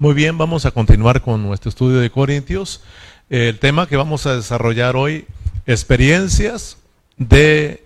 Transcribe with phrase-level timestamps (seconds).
[0.00, 2.80] Muy bien, vamos a continuar con nuestro estudio de Corintios.
[3.28, 5.26] El tema que vamos a desarrollar hoy,
[5.66, 6.78] experiencias
[7.18, 7.84] de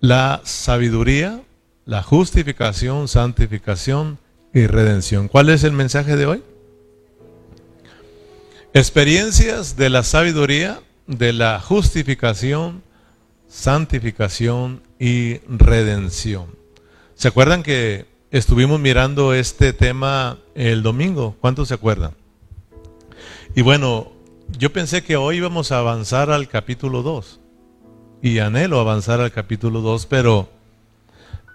[0.00, 1.42] la sabiduría,
[1.84, 4.18] la justificación, santificación
[4.52, 5.28] y redención.
[5.28, 6.42] ¿Cuál es el mensaje de hoy?
[8.72, 12.82] Experiencias de la sabiduría, de la justificación,
[13.46, 16.46] santificación y redención.
[17.14, 21.36] ¿Se acuerdan que estuvimos mirando este tema el domingo?
[21.40, 22.14] ¿Cuántos se acuerdan?
[23.54, 24.10] Y bueno,
[24.58, 27.38] yo pensé que hoy íbamos a avanzar al capítulo 2.
[28.22, 30.48] Y anhelo avanzar al capítulo 2, pero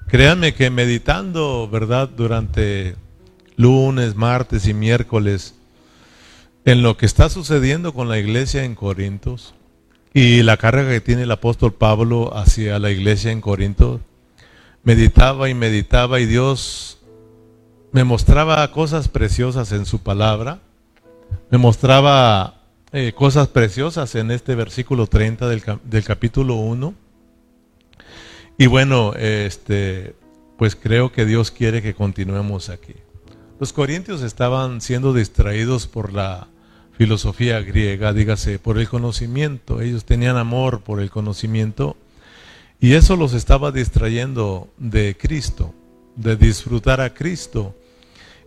[0.07, 2.07] créanme que meditando, ¿verdad?
[2.07, 2.95] Durante
[3.57, 5.55] lunes, martes y miércoles,
[6.63, 9.53] en lo que está sucediendo con la iglesia en Corintios
[10.13, 13.99] y la carga que tiene el apóstol Pablo hacia la iglesia en Corinto,
[14.83, 16.99] meditaba y meditaba y Dios
[17.91, 20.59] me mostraba cosas preciosas en su palabra,
[21.49, 22.61] me mostraba
[22.91, 26.93] eh, cosas preciosas en este versículo 30 del, del capítulo 1.
[28.57, 30.15] Y bueno, este,
[30.57, 32.95] pues creo que Dios quiere que continuemos aquí.
[33.59, 36.47] Los corintios estaban siendo distraídos por la
[36.91, 39.81] filosofía griega, dígase, por el conocimiento.
[39.81, 41.95] Ellos tenían amor por el conocimiento
[42.79, 45.73] y eso los estaba distrayendo de Cristo,
[46.15, 47.75] de disfrutar a Cristo.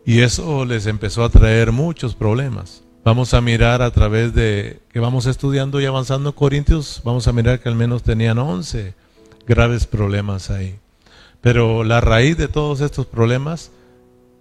[0.05, 2.83] Y eso les empezó a traer muchos problemas.
[3.05, 7.61] Vamos a mirar a través de que vamos estudiando y avanzando Corintios, vamos a mirar
[7.61, 8.95] que al menos tenían 11
[9.47, 10.79] graves problemas ahí.
[11.41, 13.71] Pero la raíz de todos estos problemas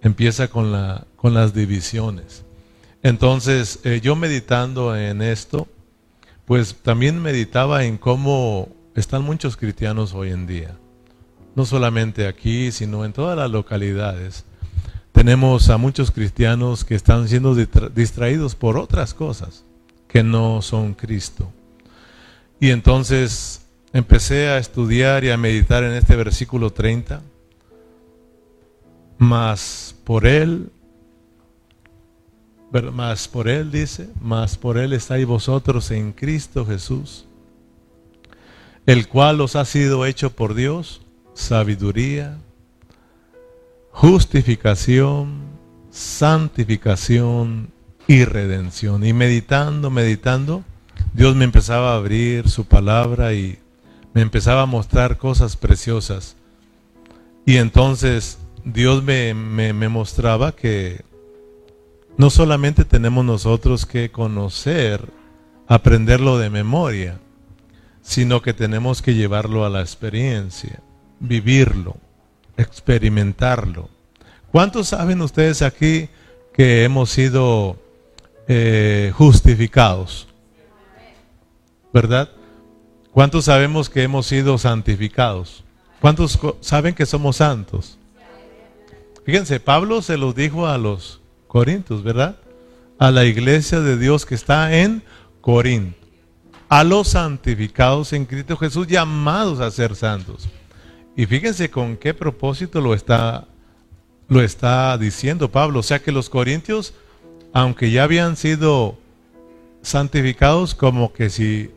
[0.00, 2.44] empieza con, la, con las divisiones.
[3.02, 5.66] Entonces, eh, yo meditando en esto,
[6.46, 10.76] pues también meditaba en cómo están muchos cristianos hoy en día.
[11.54, 14.44] No solamente aquí, sino en todas las localidades.
[15.12, 19.64] Tenemos a muchos cristianos que están siendo distraídos por otras cosas
[20.08, 21.52] que no son Cristo.
[22.60, 27.20] Y entonces empecé a estudiar y a meditar en este versículo 30.
[29.18, 30.70] Mas por él
[32.80, 37.26] más por Él dice, más por Él estáis vosotros en Cristo Jesús,
[38.86, 41.02] el cual os ha sido hecho por Dios
[41.34, 42.38] sabiduría,
[43.90, 45.42] justificación,
[45.90, 47.70] santificación
[48.06, 49.04] y redención.
[49.04, 50.64] Y meditando, meditando,
[51.14, 53.58] Dios me empezaba a abrir su palabra y
[54.14, 56.36] me empezaba a mostrar cosas preciosas.
[57.46, 61.02] Y entonces Dios me, me, me mostraba que
[62.16, 65.08] no solamente tenemos nosotros que conocer,
[65.66, 67.18] aprenderlo de memoria,
[68.02, 70.80] sino que tenemos que llevarlo a la experiencia,
[71.20, 71.96] vivirlo,
[72.56, 73.88] experimentarlo.
[74.50, 76.08] ¿Cuántos saben ustedes aquí
[76.52, 77.76] que hemos sido
[78.48, 80.28] eh, justificados?
[81.92, 82.28] ¿Verdad?
[83.12, 85.64] ¿Cuántos sabemos que hemos sido santificados?
[86.00, 87.98] ¿Cuántos saben que somos santos?
[89.24, 92.36] Fíjense, Pablo se los dijo a los Corintios, ¿verdad?
[92.98, 95.02] A la iglesia de Dios que está en
[95.40, 96.01] Corinto.
[96.72, 100.48] A los santificados en Cristo Jesús, llamados a ser santos.
[101.14, 103.46] Y fíjense con qué propósito lo está,
[104.26, 105.80] lo está diciendo Pablo.
[105.80, 106.94] O sea que los corintios,
[107.52, 108.96] aunque ya habían sido
[109.82, 111.70] santificados, como que si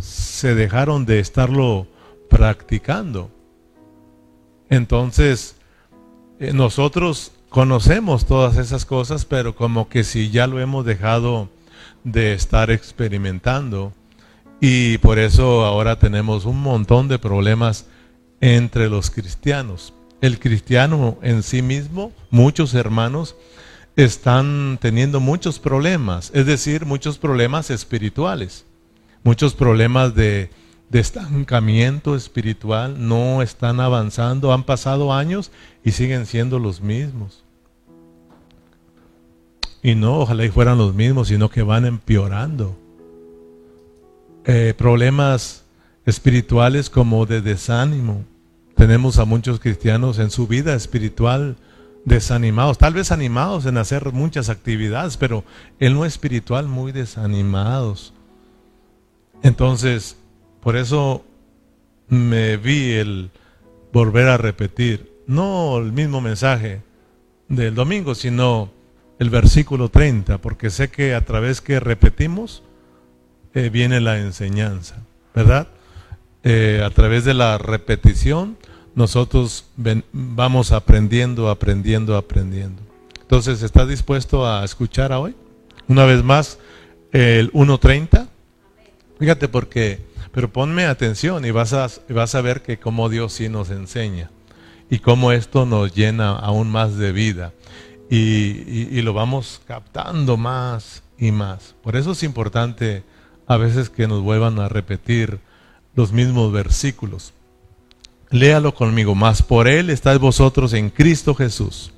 [0.00, 1.86] se dejaron de estarlo
[2.30, 3.30] practicando.
[4.70, 5.56] Entonces,
[6.40, 11.50] eh, nosotros conocemos todas esas cosas, pero como que si ya lo hemos dejado
[12.02, 13.92] de estar experimentando.
[14.60, 17.86] Y por eso ahora tenemos un montón de problemas
[18.40, 19.94] entre los cristianos.
[20.20, 23.36] El cristiano en sí mismo, muchos hermanos,
[23.94, 28.64] están teniendo muchos problemas, es decir, muchos problemas espirituales,
[29.24, 30.50] muchos problemas de,
[30.92, 35.50] estancamiento espiritual, no están avanzando, han pasado años
[35.84, 37.44] y siguen siendo los mismos.
[39.82, 42.76] Y no, ojalá y fueran los mismos, sino que van empeorando.
[44.44, 45.64] Eh, problemas
[46.06, 48.24] espirituales como de desánimo.
[48.76, 51.56] Tenemos a muchos cristianos en su vida espiritual
[52.04, 55.44] desanimados, tal vez animados en hacer muchas actividades, pero
[55.78, 58.14] en lo espiritual muy desanimados.
[59.42, 60.16] Entonces,
[60.62, 61.24] por eso
[62.08, 63.30] me vi el
[63.92, 66.82] volver a repetir, no el mismo mensaje
[67.48, 68.70] del domingo, sino
[69.18, 72.62] el versículo 30, porque sé que a través que repetimos
[73.54, 74.96] eh, viene la enseñanza,
[75.34, 75.68] ¿verdad?
[76.44, 78.56] Eh, a través de la repetición
[78.94, 79.66] nosotros
[80.12, 82.82] vamos aprendiendo, aprendiendo, aprendiendo.
[83.20, 85.36] Entonces, ¿estás dispuesto a escuchar a hoy?
[85.86, 86.58] Una vez más,
[87.12, 88.28] el 1.30.
[89.18, 90.00] Fíjate porque,
[90.32, 94.30] pero ponme atención y vas a, vas a ver que cómo Dios sí nos enseña
[94.90, 97.52] y cómo esto nos llena aún más de vida
[98.10, 101.74] y, y lo vamos captando más y más.
[101.82, 103.04] Por eso es importante
[103.48, 105.40] a veces que nos vuelvan a repetir
[105.94, 107.32] los mismos versículos.
[108.30, 111.90] Léalo conmigo, más por Él estáis vosotros en Cristo Jesús,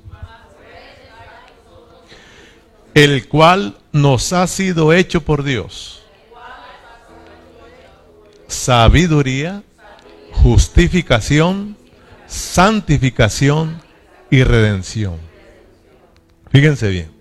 [2.93, 6.03] el cual nos ha sido hecho por Dios.
[8.47, 9.61] Sabiduría,
[10.31, 11.75] justificación,
[12.27, 13.81] santificación
[14.29, 15.17] y redención.
[16.49, 17.11] Fíjense bien.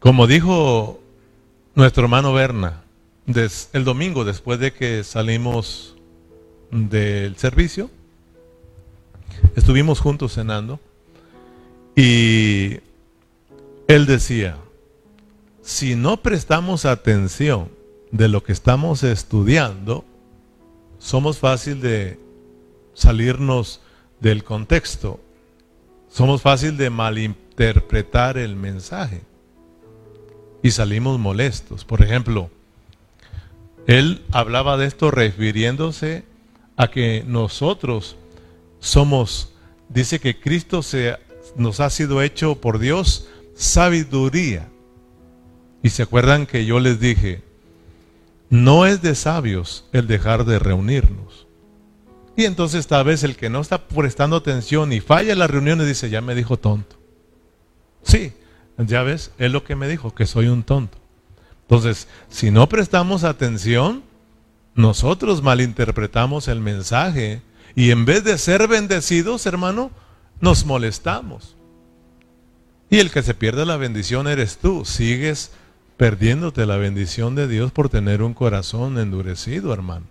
[0.00, 1.00] Como dijo
[1.74, 2.79] nuestro hermano Berna,
[3.36, 5.96] el domingo después de que salimos
[6.70, 7.90] del servicio,
[9.56, 10.80] estuvimos juntos cenando
[11.96, 12.78] y
[13.88, 14.56] él decía,
[15.62, 17.70] si no prestamos atención
[18.10, 20.04] de lo que estamos estudiando,
[20.98, 22.18] somos fácil de
[22.94, 23.80] salirnos
[24.20, 25.20] del contexto,
[26.08, 29.22] somos fácil de malinterpretar el mensaje
[30.62, 31.84] y salimos molestos.
[31.84, 32.50] Por ejemplo,
[33.86, 36.24] él hablaba de esto refiriéndose
[36.76, 38.16] a que nosotros
[38.78, 39.52] somos,
[39.88, 41.16] dice que Cristo se,
[41.56, 44.68] nos ha sido hecho por Dios sabiduría.
[45.82, 47.42] Y se acuerdan que yo les dije,
[48.50, 51.46] no es de sabios el dejar de reunirnos.
[52.36, 56.10] Y entonces tal vez el que no está prestando atención y falla las reuniones dice,
[56.10, 56.96] ya me dijo tonto.
[58.02, 58.32] Sí,
[58.78, 60.99] ya ves, es lo que me dijo, que soy un tonto.
[61.70, 64.02] Entonces, si no prestamos atención,
[64.74, 67.42] nosotros malinterpretamos el mensaje
[67.76, 69.92] y en vez de ser bendecidos, hermano,
[70.40, 71.54] nos molestamos.
[72.90, 74.84] Y el que se pierde la bendición eres tú.
[74.84, 75.52] Sigues
[75.96, 80.06] perdiéndote la bendición de Dios por tener un corazón endurecido, hermano.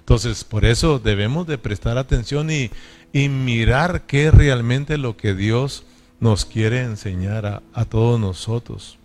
[0.00, 2.70] Entonces, por eso debemos de prestar atención y,
[3.14, 5.84] mirar qué es realmente lo que Dios
[6.20, 8.98] nos quiere enseñar a todos nosotros.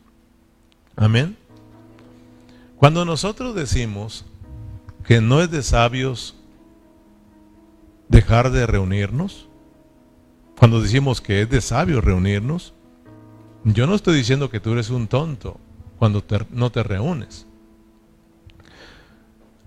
[0.97, 1.37] Amén.
[2.77, 4.25] Cuando nosotros decimos
[5.05, 6.35] que no es de sabios
[8.09, 9.47] dejar de reunirnos,
[10.57, 12.73] cuando decimos que es de sabios reunirnos,
[13.63, 15.59] yo no estoy diciendo que tú eres un tonto
[15.97, 17.47] cuando no te reúnes.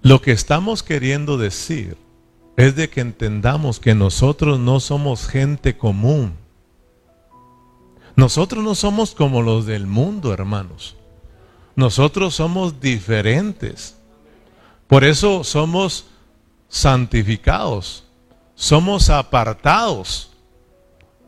[0.02, 1.96] Lo que estamos queriendo decir
[2.56, 6.34] es de que entendamos que nosotros no somos gente común.
[8.16, 10.97] Nosotros no somos como los del mundo, hermanos.
[11.78, 13.94] Nosotros somos diferentes.
[14.88, 16.06] Por eso somos
[16.68, 18.02] santificados,
[18.56, 20.32] somos apartados.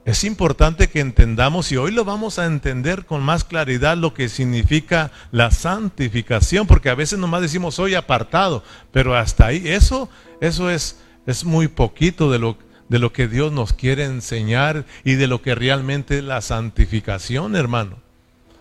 [0.05, 4.29] Es importante que entendamos, y hoy lo vamos a entender con más claridad, lo que
[4.29, 10.09] significa la santificación, porque a veces nomás decimos soy apartado, pero hasta ahí, eso,
[10.41, 10.99] eso es,
[11.29, 12.59] es muy poquito de lo,
[12.89, 17.55] de lo que Dios nos quiere enseñar y de lo que realmente es la santificación,
[17.55, 18.10] hermano.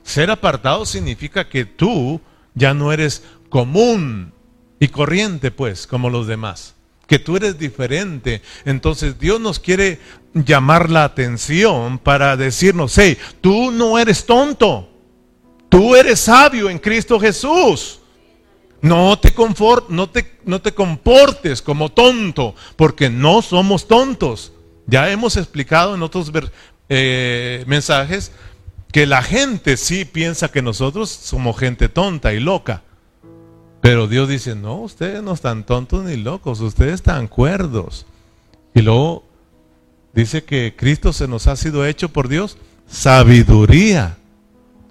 [0.09, 2.19] Ser apartado significa que tú
[2.55, 4.33] ya no eres común
[4.79, 6.73] y corriente, pues, como los demás.
[7.05, 8.41] Que tú eres diferente.
[8.65, 9.99] Entonces Dios nos quiere
[10.33, 14.89] llamar la atención para decirnos, hey, tú no eres tonto.
[15.69, 17.99] Tú eres sabio en Cristo Jesús.
[18.81, 19.31] No te,
[20.73, 24.53] comportes como tonto, porque no somos tontos.
[24.87, 26.31] Ya hemos explicado en otros
[26.89, 28.31] eh, mensajes
[28.91, 32.83] que la gente sí piensa que nosotros somos gente tonta y loca.
[33.81, 38.05] Pero Dios dice, no, ustedes no están tontos ni locos, ustedes están cuerdos.
[38.73, 39.23] Y luego
[40.13, 44.17] dice que Cristo se nos ha sido hecho por Dios sabiduría.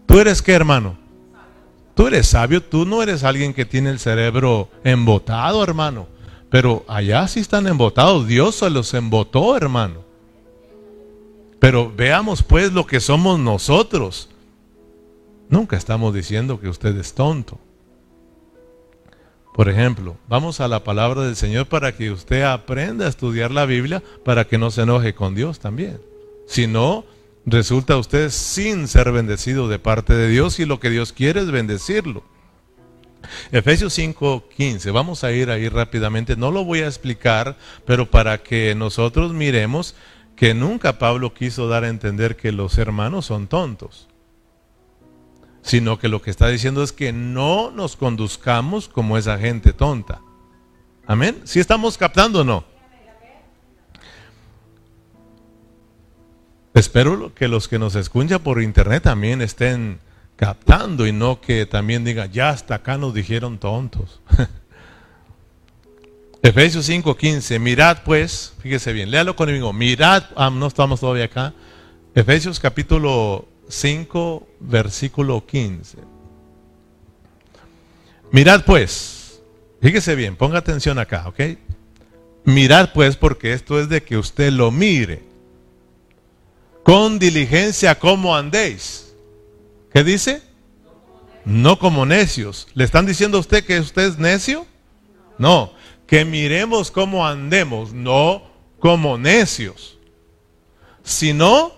[0.07, 0.97] ¿Tú eres qué, hermano?
[1.95, 6.07] Tú eres sabio, tú no eres alguien que tiene el cerebro embotado, hermano.
[6.49, 10.08] Pero allá sí están embotados, Dios se los embotó, hermano.
[11.59, 14.29] Pero veamos pues lo que somos nosotros.
[15.49, 17.59] Nunca estamos diciendo que usted es tonto.
[19.55, 23.67] Por ejemplo, vamos a la palabra del Señor para que usted aprenda a estudiar la
[23.67, 26.01] Biblia para que no se enoje con Dios también.
[26.47, 27.05] Si no,
[27.45, 31.51] resulta usted sin ser bendecido de parte de Dios y lo que Dios quiere es
[31.51, 32.23] bendecirlo.
[33.51, 38.75] Efesios 5:15, vamos a ir ahí rápidamente, no lo voy a explicar, pero para que
[38.75, 39.97] nosotros miremos
[40.39, 44.07] que nunca Pablo quiso dar a entender que los hermanos son tontos,
[45.63, 50.21] sino que lo que está diciendo es que no nos conduzcamos como esa gente tonta.
[51.09, 51.41] Amén.
[51.43, 52.65] ¿Si estamos captando o no?
[56.73, 59.99] Espero que los que nos escuchan por internet también estén
[60.37, 64.21] captando y no que también digan, ya hasta acá nos dijeron tontos.
[66.43, 71.53] Efesios 5:15, mirad pues, fíjese bien, léalo conmigo, mirad, ah, no estamos todavía acá.
[72.15, 75.99] Efesios capítulo 5, versículo 15.
[78.31, 79.41] Mirad pues,
[79.81, 81.59] fíjese bien, ponga atención acá, ¿ok?
[82.45, 85.23] Mirad pues, porque esto es de que usted lo mire.
[86.85, 89.13] Con diligencia como andéis.
[89.93, 90.41] ¿Qué dice?
[91.45, 92.69] No como necios.
[92.75, 94.67] ¿Le están diciendo a usted que usted es necio?
[95.37, 95.73] No,
[96.09, 98.43] que miremos cómo andemos, no
[98.81, 99.99] como necios,
[101.05, 101.73] sino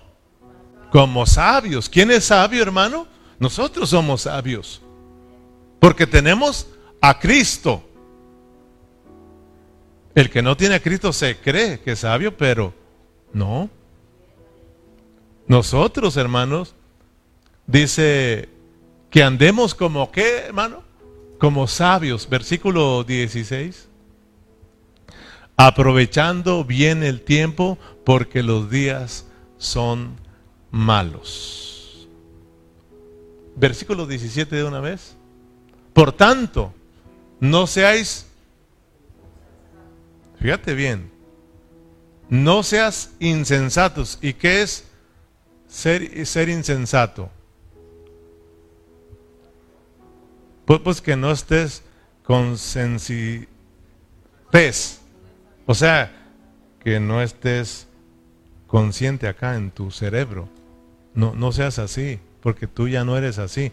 [0.92, 1.88] como sabios.
[1.88, 3.08] ¿Quién es sabio, hermano?
[3.40, 4.80] Nosotros somos sabios.
[5.80, 6.68] Porque tenemos
[7.00, 7.82] a Cristo.
[10.14, 12.72] El que no tiene a Cristo se cree que es sabio, pero
[13.32, 13.68] no.
[15.48, 16.76] Nosotros, hermanos,
[17.66, 18.48] dice
[19.10, 20.84] que andemos como qué, hermano?
[21.40, 22.28] Como sabios.
[22.28, 23.89] Versículo 16
[25.66, 27.76] aprovechando bien el tiempo
[28.06, 29.26] porque los días
[29.58, 30.16] son
[30.70, 32.08] malos.
[33.56, 35.16] Versículo 17 de una vez.
[35.92, 36.72] Por tanto,
[37.40, 38.24] no seáis,
[40.38, 41.10] fíjate bien,
[42.30, 44.18] no seas insensatos.
[44.22, 44.84] ¿Y qué es
[45.68, 47.28] ser, insensato?
[50.64, 51.82] Pues, pues que no estés
[52.24, 52.56] con
[55.70, 56.10] o sea,
[56.82, 57.86] que no estés
[58.66, 60.48] consciente acá en tu cerebro.
[61.14, 63.70] No, no seas así, porque tú ya no eres así.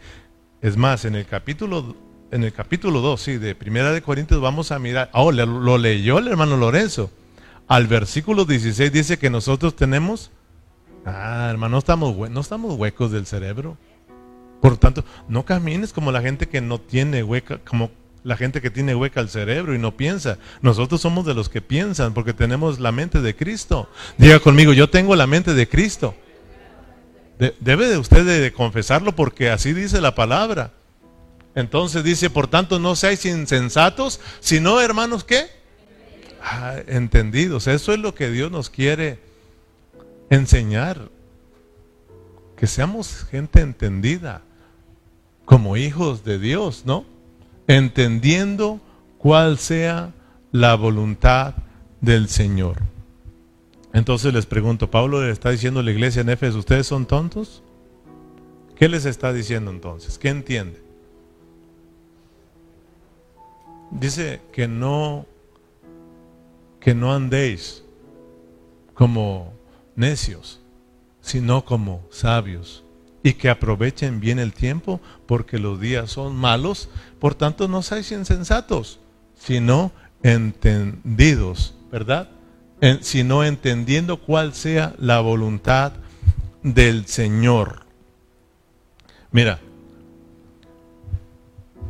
[0.62, 1.96] Es más, en el capítulo,
[2.30, 5.10] en el capítulo 2, sí, de Primera de Corintios, vamos a mirar.
[5.12, 7.10] Oh, lo leyó el hermano Lorenzo.
[7.68, 10.30] Al versículo 16 dice que nosotros tenemos.
[11.04, 13.76] Ah, hermano, no estamos, no estamos huecos del cerebro.
[14.62, 17.90] Por tanto, no camines como la gente que no tiene hueca, como
[18.24, 20.38] la gente que tiene hueca el cerebro y no piensa.
[20.62, 23.90] Nosotros somos de los que piensan porque tenemos la mente de Cristo.
[24.18, 26.16] Diga conmigo, yo tengo la mente de Cristo.
[27.60, 30.74] debe de usted de, confesarlo porque así dice la palabra.
[31.56, 35.48] Entonces dice, por tanto, no seáis insensatos, sino hermanos, ¿qué?
[36.44, 37.68] Ah, entendidos.
[37.68, 39.20] Eso es lo que Dios nos quiere
[40.30, 41.10] enseñar.
[42.56, 44.42] Que seamos gente entendida,
[45.46, 47.17] como hijos de Dios, ¿no?
[47.68, 48.80] Entendiendo
[49.18, 50.14] cuál sea
[50.52, 51.56] la voluntad
[52.02, 52.78] del Señor.
[53.94, 57.64] Entonces les pregunto, Pablo le está diciendo a la iglesia en Éfeso, ¿ustedes son tontos?
[58.76, 60.18] ¿Qué les está diciendo entonces?
[60.18, 60.82] ¿Qué entiende?
[63.92, 65.26] Dice que no
[66.80, 67.84] que no andéis
[68.94, 69.52] como
[69.96, 70.62] necios,
[71.22, 72.84] sino como sabios
[73.28, 76.88] y que aprovechen bien el tiempo porque los días son malos.
[77.20, 79.02] Por tanto, no seáis insensatos,
[79.36, 79.92] sino
[80.24, 82.30] entendidos, ¿verdad?
[83.02, 85.92] sino entendiendo cuál sea la voluntad
[86.64, 87.86] del Señor.
[89.32, 89.60] Mira,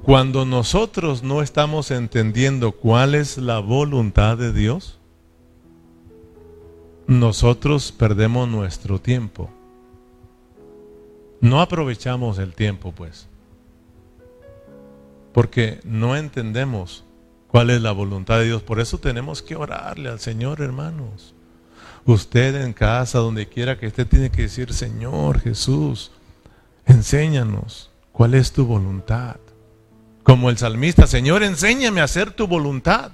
[0.01, 4.97] cuando nosotros no estamos entendiendo cuál es la voluntad de Dios,
[7.05, 9.51] nosotros perdemos nuestro tiempo.
[11.39, 13.27] No aprovechamos el tiempo, pues,
[15.33, 17.03] porque no entendemos
[17.47, 18.63] cuál es la voluntad de Dios.
[18.63, 21.35] Por eso tenemos que orarle al Señor, hermanos.
[22.05, 26.11] Usted en casa, donde quiera que esté, tiene que decir, Señor Jesús,
[26.85, 29.35] enséñanos cuál es tu voluntad.
[30.23, 33.11] Como el salmista, Señor, enséñame a hacer tu voluntad.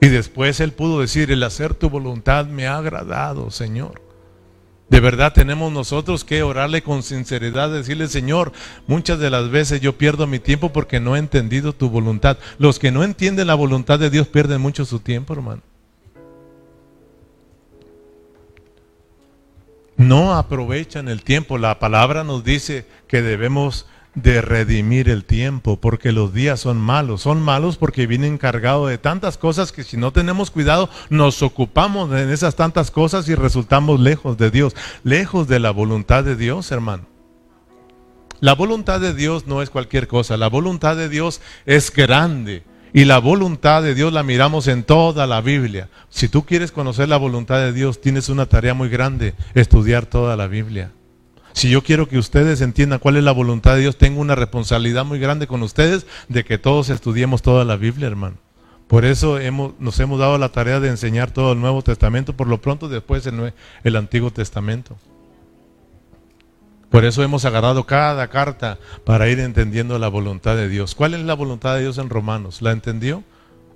[0.00, 4.09] Y después él pudo decir, el hacer tu voluntad me ha agradado, Señor.
[4.90, 8.52] De verdad tenemos nosotros que orarle con sinceridad, decirle, Señor,
[8.88, 12.38] muchas de las veces yo pierdo mi tiempo porque no he entendido tu voluntad.
[12.58, 15.62] Los que no entienden la voluntad de Dios pierden mucho su tiempo, hermano.
[19.96, 21.56] No aprovechan el tiempo.
[21.56, 27.22] La palabra nos dice que debemos de redimir el tiempo, porque los días son malos.
[27.22, 32.12] Son malos porque vienen cargados de tantas cosas que si no tenemos cuidado nos ocupamos
[32.12, 34.74] en esas tantas cosas y resultamos lejos de Dios,
[35.04, 37.06] lejos de la voluntad de Dios, hermano.
[38.40, 42.64] La voluntad de Dios no es cualquier cosa, la voluntad de Dios es grande.
[42.92, 45.88] Y la voluntad de Dios la miramos en toda la Biblia.
[46.08, 50.36] Si tú quieres conocer la voluntad de Dios, tienes una tarea muy grande, estudiar toda
[50.36, 50.90] la Biblia.
[51.52, 55.04] Si yo quiero que ustedes entiendan cuál es la voluntad de Dios, tengo una responsabilidad
[55.04, 58.36] muy grande con ustedes de que todos estudiemos toda la Biblia, hermano.
[58.86, 62.48] Por eso hemos, nos hemos dado la tarea de enseñar todo el Nuevo Testamento, por
[62.48, 63.52] lo pronto después el,
[63.84, 64.96] el Antiguo Testamento.
[66.90, 70.96] Por eso hemos agarrado cada carta para ir entendiendo la voluntad de Dios.
[70.96, 72.62] ¿Cuál es la voluntad de Dios en Romanos?
[72.62, 73.22] ¿La entendió?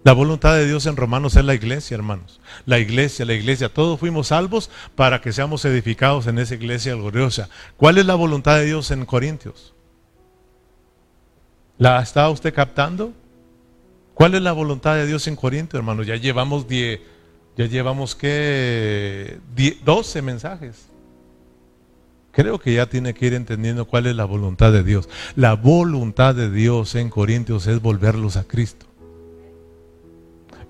[0.04, 2.38] La voluntad de Dios en Romanos es la iglesia, hermanos.
[2.66, 3.70] La iglesia, la iglesia.
[3.70, 7.49] Todos fuimos salvos para que seamos edificados en esa iglesia gloriosa.
[7.78, 9.73] ¿Cuál es la voluntad de Dios en Corintios?
[11.78, 13.14] ¿La está usted captando?
[14.12, 16.06] ¿Cuál es la voluntad de Dios en Corintios, hermanos?
[16.06, 17.00] Ya llevamos diez,
[17.56, 19.38] ya llevamos que
[19.84, 20.87] 12 mensajes.
[22.30, 25.08] Creo que ya tiene que ir entendiendo cuál es la voluntad de Dios.
[25.34, 28.87] La voluntad de Dios en Corintios es volverlos a Cristo.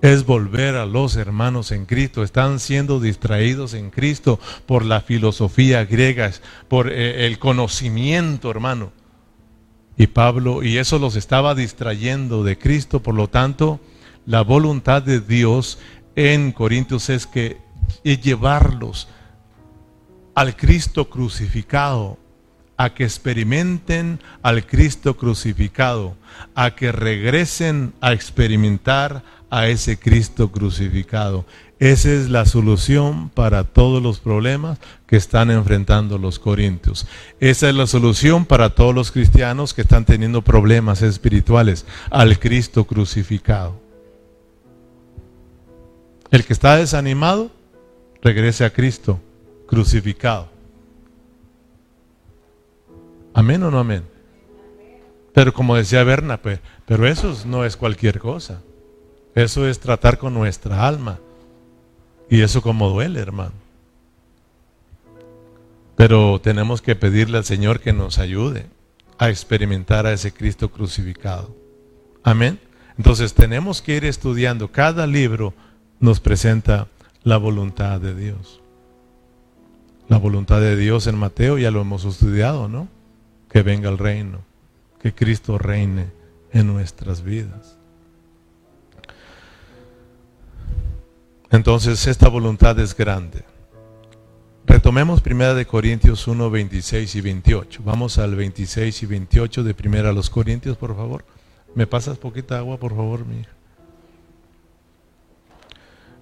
[0.01, 2.23] Es volver a los hermanos en Cristo.
[2.23, 6.31] Están siendo distraídos en Cristo por la filosofía griega,
[6.67, 8.91] por eh, el conocimiento, hermano.
[9.97, 13.01] Y Pablo, y eso los estaba distrayendo de Cristo.
[13.01, 13.79] Por lo tanto,
[14.25, 15.79] la voluntad de Dios
[16.15, 17.57] en Corintios es que
[18.03, 19.07] llevarlos
[20.33, 22.17] al Cristo crucificado,
[22.77, 26.17] a que experimenten al Cristo crucificado,
[26.55, 29.23] a que regresen a experimentar
[29.55, 31.45] a ese Cristo crucificado.
[31.79, 37.07] Esa es la solución para todos los problemas que están enfrentando los corintios.
[37.39, 42.83] Esa es la solución para todos los cristianos que están teniendo problemas espirituales, al Cristo
[42.83, 43.79] crucificado.
[46.31, 47.49] El que está desanimado,
[48.21, 49.21] regrese a Cristo
[49.67, 50.49] crucificado.
[53.33, 54.03] Amén o no amén.
[55.33, 58.59] Pero como decía Berna, pero eso no es cualquier cosa.
[59.35, 61.19] Eso es tratar con nuestra alma.
[62.29, 63.51] Y eso como duele, hermano.
[65.95, 68.67] Pero tenemos que pedirle al Señor que nos ayude
[69.17, 71.55] a experimentar a ese Cristo crucificado.
[72.23, 72.59] Amén.
[72.97, 74.71] Entonces tenemos que ir estudiando.
[74.71, 75.53] Cada libro
[75.99, 76.87] nos presenta
[77.23, 78.61] la voluntad de Dios.
[80.07, 82.87] La voluntad de Dios en Mateo ya lo hemos estudiado, ¿no?
[83.49, 84.39] Que venga el reino,
[85.01, 86.07] que Cristo reine
[86.51, 87.77] en nuestras vidas.
[91.55, 93.45] Entonces esta voluntad es grande.
[94.65, 97.81] Retomemos primera de Corintios 1, 26 y 28.
[97.85, 101.23] Vamos al 26 y 28 de primera a los Corintios, por favor.
[101.73, 103.51] ¿Me pasas poquita agua, por favor, mi hija?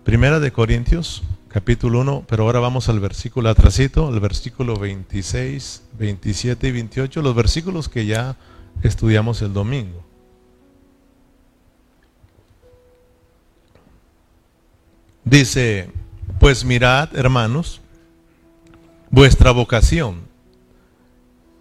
[0.03, 6.67] Primera de Corintios capítulo 1, pero ahora vamos al versículo atrasito, al versículo 26, 27
[6.67, 8.37] y 28, los versículos que ya
[8.83, 10.12] estudiamos el domingo.
[15.25, 15.89] Dice,
[16.39, 17.81] pues mirad, hermanos,
[19.09, 20.21] vuestra vocación,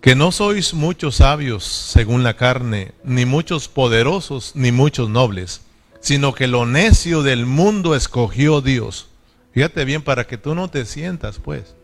[0.00, 5.62] que no sois muchos sabios según la carne, ni muchos poderosos, ni muchos nobles,
[6.00, 9.08] sino que lo necio del mundo escogió Dios
[9.52, 11.76] Fíjate bien para que tú no te sientas, pues.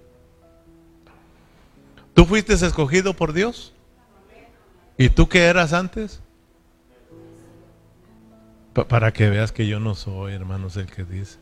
[2.15, 3.73] ¿Tú fuiste escogido por Dios?
[4.97, 6.21] ¿Y tú qué eras antes?
[8.89, 11.39] para que veas que yo no soy, hermanos, el que dice.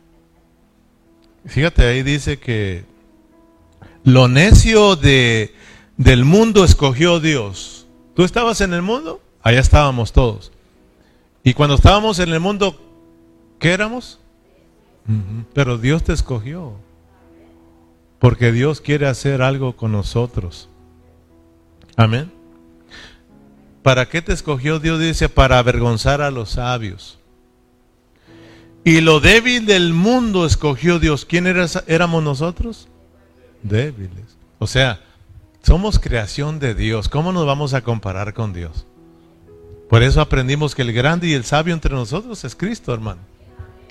[1.47, 2.85] Fíjate, ahí dice que
[4.05, 5.55] lo necio de,
[5.97, 7.87] del mundo escogió Dios.
[8.15, 9.21] ¿Tú estabas en el mundo?
[9.43, 10.53] Allá estábamos todos.
[11.45, 12.81] Y cuando estábamos en el mundo,
[13.61, 14.19] ¿qué éramos?
[15.53, 16.75] Pero Dios te escogió.
[18.19, 20.69] Porque Dios quiere hacer algo con nosotros.
[21.97, 22.33] Amén.
[23.83, 24.99] ¿Para qué te escogió Dios?
[24.99, 27.21] Dice, para avergonzar a los sabios.
[28.87, 31.25] Y lo débil del mundo escogió Dios.
[31.25, 32.87] ¿Quién éramos nosotros?
[33.64, 34.37] Débiles.
[34.61, 35.01] O sea,
[35.61, 37.09] somos creación de Dios.
[37.09, 38.87] ¿Cómo nos vamos a comparar con Dios?
[39.90, 43.22] Por eso aprendimos que el grande y el sabio entre nosotros es Cristo, hermano.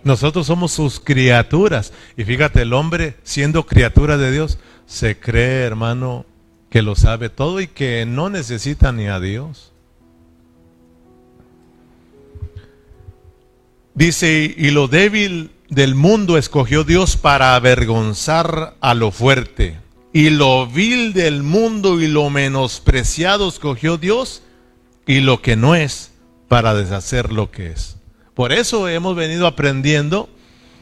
[0.06, 1.92] Nosotros somos sus criaturas.
[2.16, 6.26] Y fíjate, el hombre, siendo criatura de Dios, se cree, hermano,
[6.70, 9.74] que lo sabe todo y que no necesita ni a Dios.
[13.96, 19.80] Dice, y lo débil del mundo escogió Dios para avergonzar a lo fuerte.
[20.12, 24.44] Y lo vil del mundo y lo menospreciado escogió Dios
[25.08, 26.12] y lo que no es
[26.50, 27.96] para deshacer lo que es.
[28.34, 30.30] Por eso hemos venido aprendiendo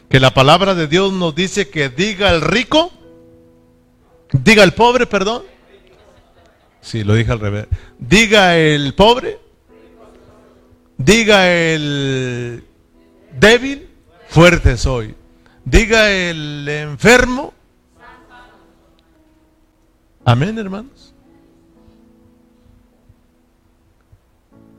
[0.09, 2.91] que la palabra de Dios nos dice que diga el rico,
[4.31, 5.43] diga el pobre, perdón.
[6.81, 7.67] Sí, lo dije al revés.
[7.99, 9.39] Diga el pobre,
[10.97, 12.63] diga el
[13.39, 13.89] débil,
[14.29, 15.15] fuerte soy.
[15.65, 17.53] Diga el enfermo.
[20.25, 21.13] Amén, hermanos.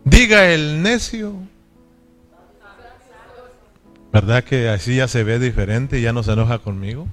[0.04, 1.34] Diga el necio,
[4.14, 7.08] ¿Verdad que así ya se ve diferente y ya no se enoja conmigo?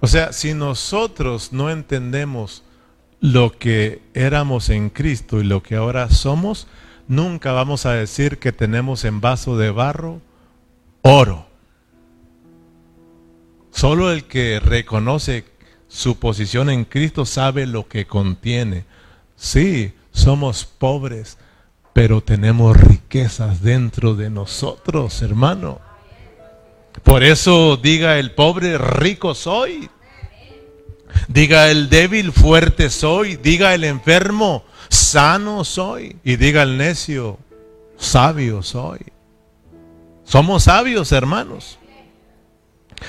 [0.00, 2.62] O sea, si nosotros no entendemos
[3.20, 6.68] lo que éramos en Cristo y lo que ahora somos,
[7.08, 10.20] nunca vamos a decir que tenemos en vaso de barro
[11.02, 11.46] oro.
[13.70, 15.44] Solo el que reconoce
[15.88, 18.84] su posición en Cristo sabe lo que contiene.
[19.36, 21.38] Sí, somos pobres,
[21.92, 25.80] pero tenemos riquezas dentro de nosotros, hermano.
[27.02, 29.90] Por eso diga el pobre, rico soy.
[31.28, 33.36] Diga el débil, fuerte soy.
[33.36, 36.16] Diga el enfermo, sano soy.
[36.24, 37.38] Y diga el necio,
[37.96, 39.00] sabio soy.
[40.24, 41.78] Somos sabios, hermanos.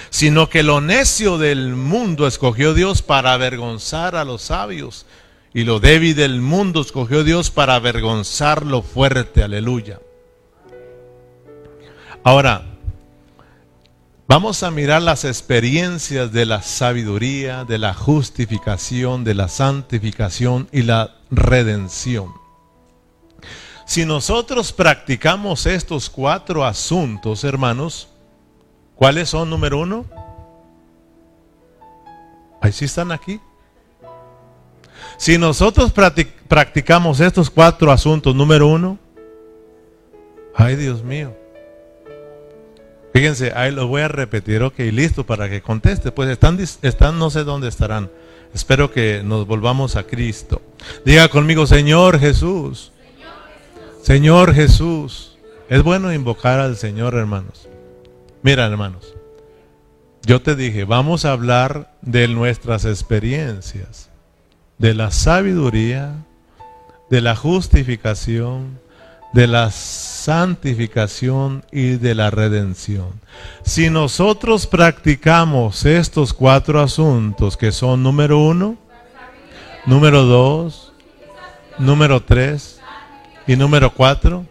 [0.09, 5.05] Sino que lo necio del mundo escogió Dios para avergonzar a los sabios.
[5.53, 9.43] Y lo débil del mundo escogió Dios para avergonzar lo fuerte.
[9.43, 9.99] Aleluya.
[12.23, 12.65] Ahora,
[14.27, 20.81] Vamos a mirar las experiencias de la sabiduría, de la justificación, de la santificación y
[20.81, 22.33] la redención.
[23.85, 28.09] Si nosotros practicamos estos cuatro asuntos, hermanos,
[28.95, 30.05] ¿cuáles son número uno?
[32.61, 33.39] Ahí sí están aquí.
[35.17, 35.93] Si nosotros
[36.47, 38.97] practicamos estos cuatro asuntos, número uno,
[40.55, 41.35] ay Dios mío,
[43.15, 46.11] Fíjense, ahí lo voy a repetir, ok, listo para que conteste.
[46.11, 48.11] Pues están, están, no sé dónde estarán.
[48.53, 50.61] Espero que nos volvamos a Cristo.
[51.05, 52.91] Diga conmigo, Señor Jesús.
[54.01, 55.37] Señor Jesús.
[55.69, 57.69] Es bueno invocar al Señor, hermanos.
[58.41, 59.13] Mira, hermanos.
[60.23, 64.09] Yo te dije, vamos a hablar de nuestras experiencias,
[64.77, 66.25] de la sabiduría,
[67.09, 68.77] de la justificación,
[69.35, 73.19] de la santificación y de la redención.
[73.65, 78.77] Si nosotros practicamos estos cuatro asuntos que son número uno,
[79.85, 80.93] número dos,
[81.77, 82.79] número tres
[83.45, 84.45] y número cuatro,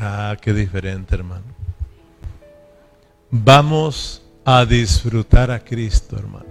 [0.00, 1.44] ah, qué diferente hermano.
[3.30, 6.48] Vamos a disfrutar a Cristo, hermanos.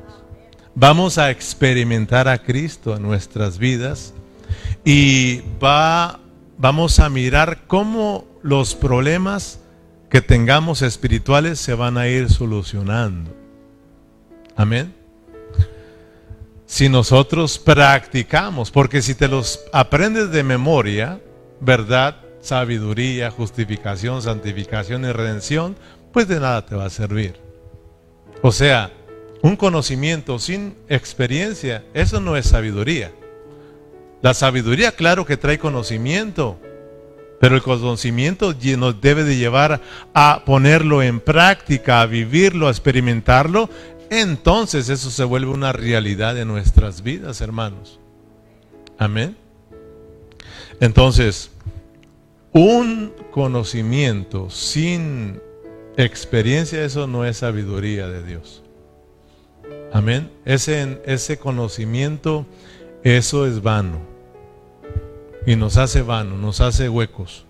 [0.75, 4.13] Vamos a experimentar a Cristo en nuestras vidas
[4.86, 6.19] y va
[6.58, 9.60] vamos a mirar cómo los problemas
[10.10, 13.36] que tengamos espirituales se van a ir solucionando.
[14.56, 14.93] Amén.
[16.65, 21.22] Si nosotros practicamos, porque si te los aprendes de memoria,
[21.62, 25.76] verdad, sabiduría, justificación, santificación y redención,
[26.12, 27.36] pues de nada te va a servir.
[28.41, 28.91] O sea,
[29.41, 33.12] un conocimiento sin experiencia, eso no es sabiduría.
[34.21, 36.60] La sabiduría, claro que trae conocimiento,
[37.39, 39.82] pero el conocimiento nos debe de llevar
[40.13, 43.69] a ponerlo en práctica, a vivirlo, a experimentarlo.
[44.10, 47.99] Entonces eso se vuelve una realidad en nuestras vidas, hermanos.
[48.97, 49.38] Amén.
[50.80, 51.51] Entonces,
[52.53, 55.39] un conocimiento sin
[55.95, 58.63] experiencia, eso no es sabiduría de Dios.
[59.91, 60.32] Amén.
[60.45, 62.45] Ese, ese conocimiento
[63.15, 64.02] eso es vano.
[65.46, 67.46] Y nos hace vano, nos hace huecos,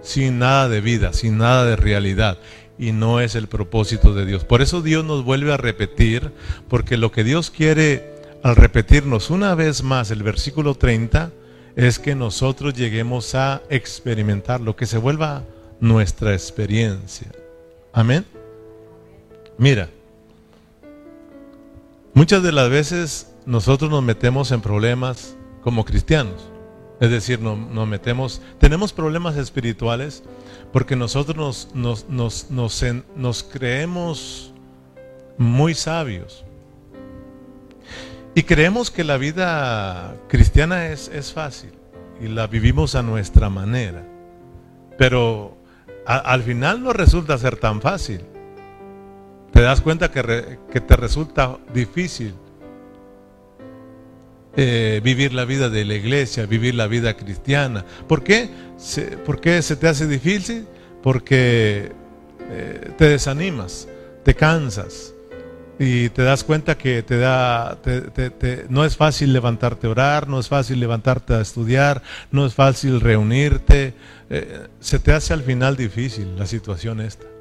[0.00, 2.38] sin nada de vida, sin nada de realidad.
[2.78, 4.44] Y no es el propósito de Dios.
[4.44, 6.30] Por eso Dios nos vuelve a repetir,
[6.68, 8.12] porque lo que Dios quiere
[8.44, 11.32] al repetirnos una vez más el versículo 30
[11.74, 15.44] es que nosotros lleguemos a experimentar lo que se vuelva
[15.80, 17.28] nuestra experiencia.
[17.92, 18.24] Amén.
[19.58, 19.88] Mira,
[22.14, 26.52] muchas de las veces nosotros nos metemos en problemas como cristianos.
[27.00, 30.22] Es decir, nos, metemos, tenemos problemas espirituales
[30.72, 34.52] porque nosotros nos, nos, nos, creemos
[35.36, 36.44] muy sabios.
[38.36, 41.72] Y creemos que la vida cristiana es, es fácil
[42.20, 44.06] y la vivimos a nuestra manera.
[44.96, 45.56] Pero
[46.06, 48.20] al final no resulta ser tan fácil.
[49.62, 52.34] Te das cuenta que, te resulta difícil
[54.56, 57.84] eh, vivir la vida de la iglesia, vivir la vida cristiana.
[58.08, 58.50] ¿Por qué?
[58.76, 60.66] Se, ¿Por qué se te hace difícil?
[61.00, 61.92] Porque
[62.50, 63.86] eh, te desanimas,
[64.24, 65.14] te cansas
[65.78, 67.78] y te das cuenta que te da,
[68.68, 73.00] no es fácil levantarte a orar, no es fácil levantarte a estudiar, no es fácil
[73.00, 73.94] reunirte.
[74.28, 77.31] Eh, se te hace al final difícil la situación esta.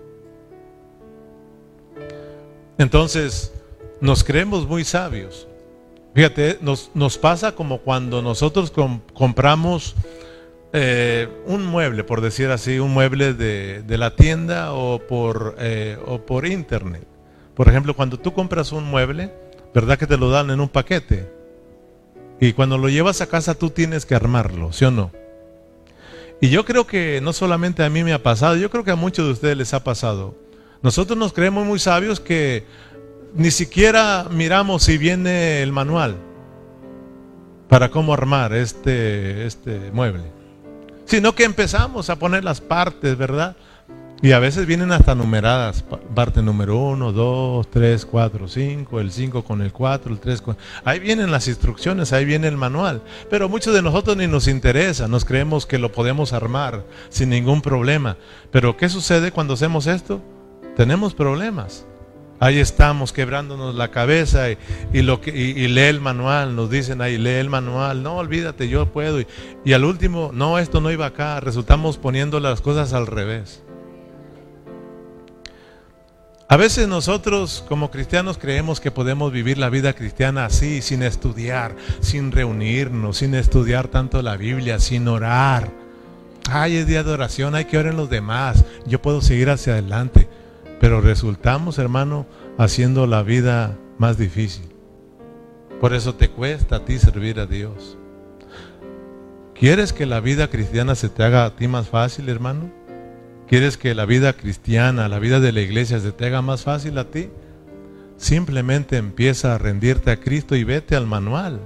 [2.78, 3.54] Entonces,
[4.00, 5.48] nos creemos muy sabios
[6.14, 8.74] Fíjate, nos, nos pasa como cuando nosotros
[9.14, 9.96] compramos
[10.74, 16.26] eh, un mueble, por decir así, un mueble de, la tienda o por, eh, o
[16.26, 17.08] por internet.
[17.56, 19.32] Por ejemplo, cuando tú compras un mueble,
[19.74, 21.32] ¿verdad que te lo dan en un paquete?
[22.42, 25.12] Y cuando lo llevas a casa tú tienes que armarlo, ¿sí o no?
[26.42, 28.96] Y yo creo que no solamente a mí me ha pasado, yo creo que a
[28.96, 30.36] muchos de ustedes les ha pasado.
[30.82, 32.66] Nosotros nos creemos muy sabios que
[33.36, 36.16] ni siquiera miramos si viene el manual
[37.70, 40.24] para cómo armar este, este mueble,
[41.06, 43.56] sino que empezamos a poner las partes, ¿verdad?
[44.24, 49.44] Y a veces vienen hasta numeradas, parte número 1, 2, 3, 4, 5, el 5
[49.44, 50.58] con el 4, el 3 con...
[50.84, 53.02] Ahí vienen las instrucciones, ahí viene el manual.
[53.32, 57.64] Pero muchos de nosotros ni nos interesa, nos creemos que lo podemos armar sin ningún
[57.64, 58.16] problema.
[58.52, 60.22] Pero ¿qué sucede cuando hacemos esto?
[60.76, 61.86] Tenemos problemas.
[62.42, 67.20] Ahí estamos quebrándonos la cabeza y, lo que, y, lee el manual, nos dicen ahí,
[67.20, 69.20] lee el manual, no olvídate, yo puedo.
[69.64, 73.62] Y, al último, no, esto no iba acá, resultamos poniendo las cosas al revés.
[76.48, 81.76] A veces nosotros como cristianos creemos que podemos vivir la vida cristiana así, sin estudiar,
[82.00, 85.72] sin reunirnos, sin estudiar tanto la Biblia, sin orar.
[86.50, 89.74] Ay, es día de oración, hay que orar en los demás, yo puedo seguir hacia
[89.74, 90.28] adelante.
[90.82, 92.26] Pero resultamos, hermano,
[92.58, 94.66] haciendo la vida más difícil.
[95.80, 98.00] Por eso te cuesta a ti servir a Dios.
[99.54, 102.72] ¿Quieres que la vida cristiana se te haga a ti más fácil, hermano?
[103.48, 106.98] ¿Quieres que la vida cristiana, la vida de la iglesia se te haga más fácil
[106.98, 107.30] a ti?
[108.18, 111.60] Simplemente empieza a rendirte a Cristo y vete al manual.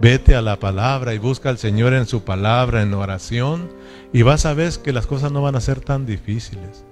[0.00, 3.68] Vete a la palabra y busca al Señor en su palabra, en oración,
[4.14, 6.86] y vas a ver que las cosas no van a ser tan difíciles.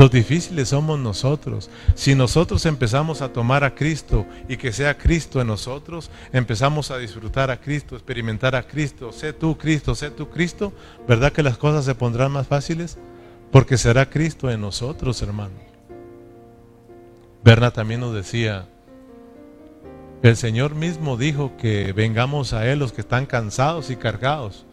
[0.00, 1.68] Los difíciles somos nosotros.
[1.94, 6.96] Si nosotros empezamos a tomar a Cristo y que sea Cristo en nosotros, empezamos a
[6.96, 10.72] disfrutar a Cristo, experimentar a Cristo, sé tú Cristo, sé tú Cristo,
[11.06, 12.96] ¿verdad que las cosas se pondrán más fáciles?
[13.52, 15.56] Porque será Cristo en nosotros, hermano.
[17.44, 18.68] Berna también nos decía,
[20.22, 24.64] el Señor mismo dijo que vengamos a Él los que están cansados y cargados,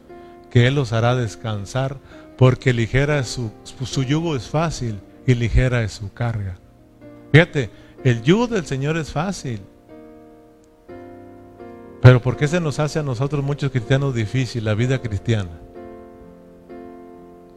[0.49, 1.97] que Él los hará descansar,
[2.37, 3.51] porque ligera su,
[3.83, 6.57] su yugo es fácil y ligera es su carga.
[7.31, 7.69] Fíjate,
[8.03, 9.61] el yugo del Señor es fácil.
[12.01, 15.51] Pero ¿por qué se nos hace a nosotros muchos cristianos difícil la vida cristiana?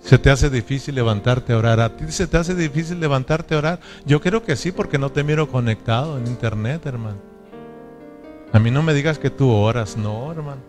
[0.00, 1.78] ¿Se te hace difícil levantarte a orar?
[1.78, 3.80] ¿A ti se te hace difícil levantarte a orar?
[4.04, 7.18] Yo creo que sí, porque no te miro conectado en internet, hermano.
[8.52, 10.62] A mí no me digas que tú oras, no, hermano.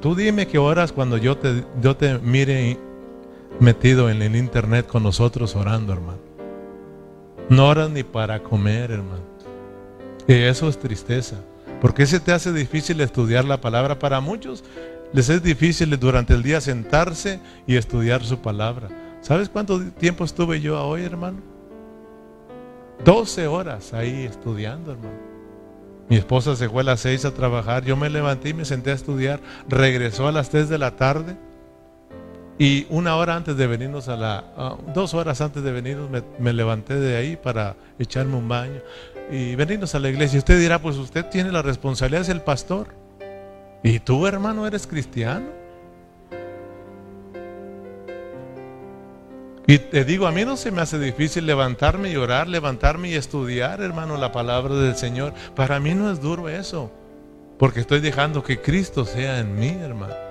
[0.00, 2.78] Tú dime que oras cuando yo te, yo te mire
[3.58, 6.20] metido en el internet con nosotros orando, hermano.
[7.48, 9.24] No oras ni para comer, hermano.
[10.28, 11.36] Y eso es tristeza.
[11.80, 13.98] Porque se te hace difícil estudiar la palabra.
[13.98, 14.62] Para muchos
[15.12, 18.88] les es difícil durante el día sentarse y estudiar su palabra.
[19.22, 21.38] ¿Sabes cuánto tiempo estuve yo hoy, hermano?
[23.04, 25.18] 12 horas ahí estudiando, hermano.
[26.08, 27.84] Mi esposa se fue a las 6 a trabajar.
[27.84, 29.40] Yo me levanté y me senté a estudiar.
[29.68, 31.36] Regresó a las 3 de la tarde
[32.60, 34.44] y una hora antes de venirnos a la,
[34.92, 38.82] dos horas antes de venirnos, me, levanté de ahí para echarme un baño
[39.30, 40.38] y venirnos a la iglesia.
[40.38, 42.88] Usted dirá, pues usted tiene la responsabilidad, es el pastor.
[43.82, 45.46] ¿Y tú, hermano, eres cristiano?
[49.66, 53.14] Y te digo, a mí no se me hace difícil levantarme y orar, levantarme y
[53.14, 55.32] estudiar, hermano, la palabra del Señor.
[55.56, 56.90] Para mí no es duro eso,
[57.58, 60.29] porque estoy dejando que Cristo sea en mí, hermano.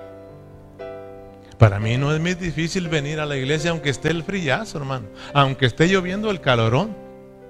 [1.60, 5.08] Para mí no es muy difícil venir a la iglesia aunque esté el frillazo, hermano.
[5.34, 6.96] Aunque esté lloviendo el calorón.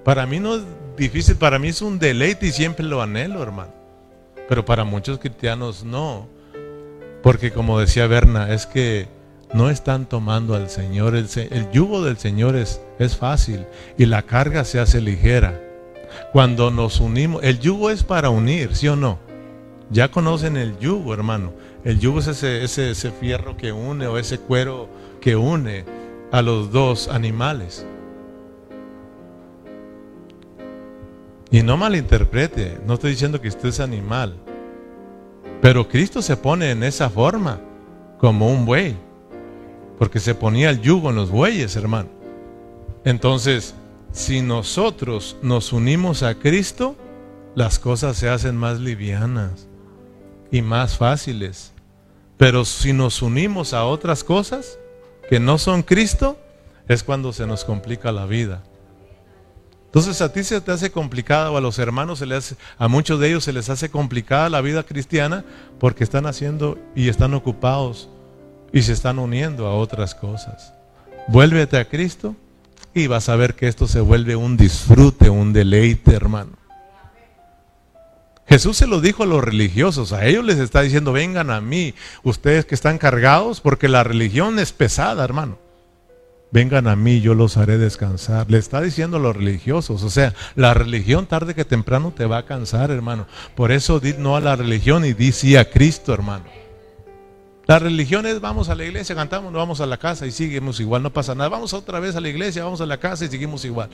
[0.03, 0.63] Para mí no es
[0.97, 3.73] difícil, para mí es un deleite y siempre lo anhelo, hermano.
[4.49, 6.27] Pero para muchos cristianos no.
[7.23, 9.07] Porque como decía Berna, es que
[9.53, 11.15] no están tomando al Señor.
[11.15, 13.65] El, yugo del Señor es, es fácil
[13.97, 15.57] y la carga se hace ligera.
[16.33, 19.19] Cuando nos unimos, el yugo es para unir, ¿sí o no?
[19.89, 21.53] Ya conocen el yugo, hermano.
[21.83, 24.87] El yugo es ese, ese, fierro que une o ese cuero
[25.19, 25.83] que une
[26.31, 27.85] a los dos animales.
[31.49, 34.35] Y no malinterprete, no estoy diciendo que usted es animal,
[35.61, 37.59] pero Cristo se pone en esa forma,
[38.19, 38.95] como un buey,
[39.97, 42.09] porque se ponía el yugo en los bueyes, hermano.
[43.03, 43.73] Entonces,
[44.11, 46.95] si nosotros nos unimos a Cristo,
[47.55, 49.67] las cosas se hacen más livianas
[50.51, 51.70] y más fáciles.
[52.41, 54.79] Pero si nos unimos a otras cosas
[55.29, 56.39] que no son Cristo,
[56.87, 58.63] es cuando se nos complica la vida.
[59.85, 62.87] Entonces a ti se te hace complicada o a los hermanos se les hace, a
[62.87, 65.45] muchos de ellos se les hace complicada la vida cristiana
[65.79, 68.09] porque están haciendo y están ocupados
[68.73, 70.73] y se están uniendo a otras cosas.
[71.27, 72.35] Vuélvete a Cristo
[72.95, 76.60] y vas a ver que esto se vuelve un disfrute, un deleite, hermano.
[78.51, 81.93] Jesús se lo dijo a los religiosos, a ellos les está diciendo, vengan a mí,
[82.21, 85.57] ustedes que están cargados, porque la religión es pesada, hermano.
[86.51, 88.51] Vengan a mí, yo los haré descansar.
[88.51, 92.39] Le está diciendo a los religiosos, o sea, la religión tarde que temprano te va
[92.39, 93.25] a cansar, hermano.
[93.55, 96.43] Por eso di no a la religión y di sí a Cristo, hermano.
[97.67, 101.03] La religión es vamos a la iglesia, cantamos, vamos a la casa y seguimos igual,
[101.03, 101.47] no pasa nada.
[101.47, 103.89] Vamos otra vez a la iglesia, vamos a la casa y seguimos igual.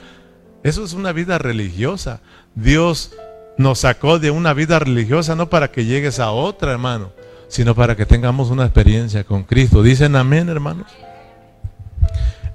[0.64, 2.20] Eso es una vida religiosa.
[2.56, 3.12] Dios
[3.58, 7.12] nos sacó de una vida religiosa no para que llegues a otra, hermano,
[7.48, 9.82] sino para que tengamos una experiencia con Cristo.
[9.82, 10.86] Dicen amén, hermanos.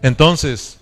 [0.01, 0.79] Entonces,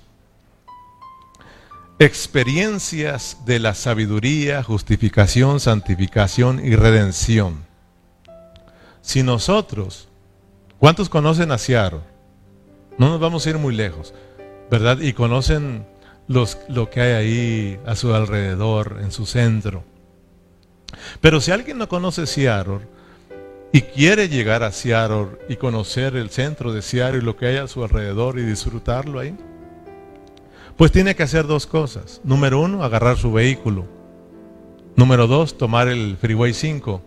[2.00, 7.66] experiencias de la sabiduría, justificación, santificación y redención.
[9.02, 10.08] Si nosotros,
[10.78, 12.02] ¿cuántos conocen a Seattle?
[13.00, 14.14] No nos vamos a ir muy lejos,
[14.70, 15.00] ¿verdad?
[15.00, 15.88] Y conocen
[16.28, 19.84] lo que hay ahí a su alrededor, en su centro.
[21.20, 22.80] Pero si alguien no conoce Seattle
[23.72, 27.58] y quiere llegar a Seattle y conocer el centro de Seattle y lo que hay
[27.58, 29.36] a su alrededor y disfrutarlo ahí,
[30.78, 32.22] pues tiene que hacer dos cosas.
[32.24, 33.86] Número uno, agarrar su vehículo.
[34.96, 37.02] Número dos, tomar el Freeway 5.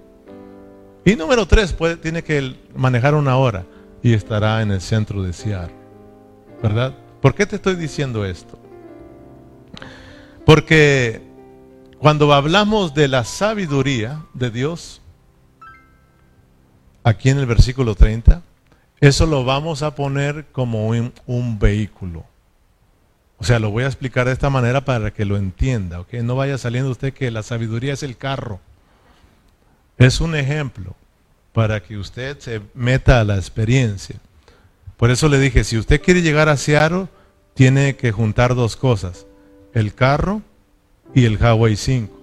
[1.05, 3.67] Y número tres, tiene que manejar una hora
[4.03, 5.75] y estará en el centro de Seattle.
[6.63, 6.95] ¿Verdad?
[7.21, 8.59] ¿Por qué te estoy diciendo esto?
[10.45, 11.23] Porque
[12.05, 15.01] cuando hablamos de la sabiduría de Dios,
[17.03, 18.43] aquí en el versículo 30,
[19.01, 22.27] eso lo vamos a poner como un, vehículo.
[23.39, 26.13] O sea, lo voy a explicar de esta manera para que lo entienda, ¿ok?
[26.23, 28.61] No vaya saliendo usted que la sabiduría es el carro.
[29.97, 30.95] Es un ejemplo
[31.55, 34.17] para que usted se meta a la experiencia.
[34.99, 37.07] Por eso le dije, si usted quiere llegar a Seattle,
[37.55, 39.25] tiene que juntar dos cosas,
[39.73, 40.43] el carro
[41.15, 42.21] y el Huawei 5.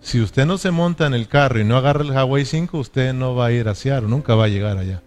[0.00, 3.12] Si usted no se monta en el carro y no agarra el Huawei 5, usted
[3.12, 5.02] no va a ir a Seattle, nunca va a llegar allá.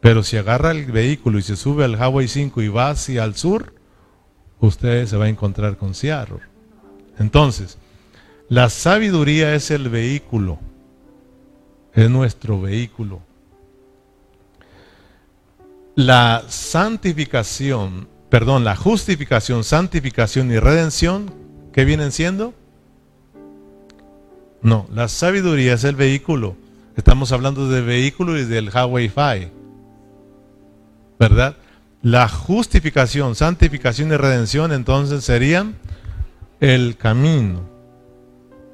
[0.00, 3.34] Pero si agarra el vehículo y se sube al Huawei 5 y va hacia el
[3.36, 3.74] sur,
[4.60, 6.40] usted se va a encontrar con Seattle.
[7.18, 7.78] Entonces,
[8.48, 10.58] la sabiduría es el vehículo,
[11.92, 13.20] es nuestro vehículo.
[15.94, 21.45] La santificación, perdón, la justificación, santificación y redención
[21.76, 22.54] ¿Qué vienen siendo?
[24.62, 26.56] No, la sabiduría es el vehículo.
[26.96, 29.48] Estamos hablando del vehículo y del Huawei Fi.
[31.18, 31.54] ¿Verdad?
[32.00, 35.74] La justificación, santificación y redención entonces serían
[36.60, 37.60] el camino.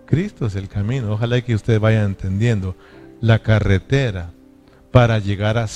[0.07, 1.15] Cristo es el camino.
[1.15, 2.77] Ojalá que usted vaya entendiendo.
[3.21, 4.31] La carretera
[4.93, 5.67] para llegar a.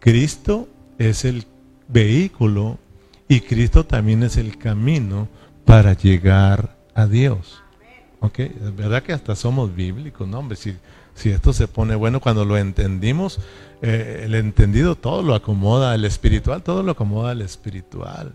[0.00, 0.68] Cristo
[0.98, 1.46] es el
[1.88, 2.78] vehículo
[3.26, 5.28] y Cristo también es el camino
[5.66, 7.62] para llegar a Dios.
[8.20, 8.38] ¿Ok?
[8.38, 10.38] Es verdad que hasta somos bíblicos, ¿no?
[10.38, 10.78] Hombre, si,
[11.24, 13.40] esto se pone bueno cuando lo entendimos,
[13.82, 18.32] eh, el entendido todo lo acomoda, el espiritual todo lo acomoda al espiritual.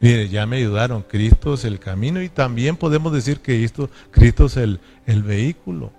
[0.00, 4.46] Mire, ya me ayudaron, Cristo es el camino y también podemos decir que Cristo, Cristo
[4.46, 5.92] es el, el vehículo.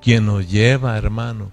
[0.00, 1.52] Quien nos lleva, hermano,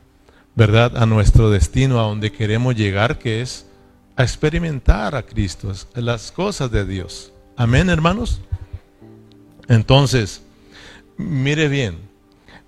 [0.56, 0.98] ¿verdad?
[0.98, 3.68] A nuestro destino, a donde queremos llegar, que es
[4.16, 7.32] a experimentar a Cristo, las cosas de Dios.
[7.60, 8.40] Amén, hermanos.
[9.68, 10.42] Entonces,
[11.18, 11.98] mire bien,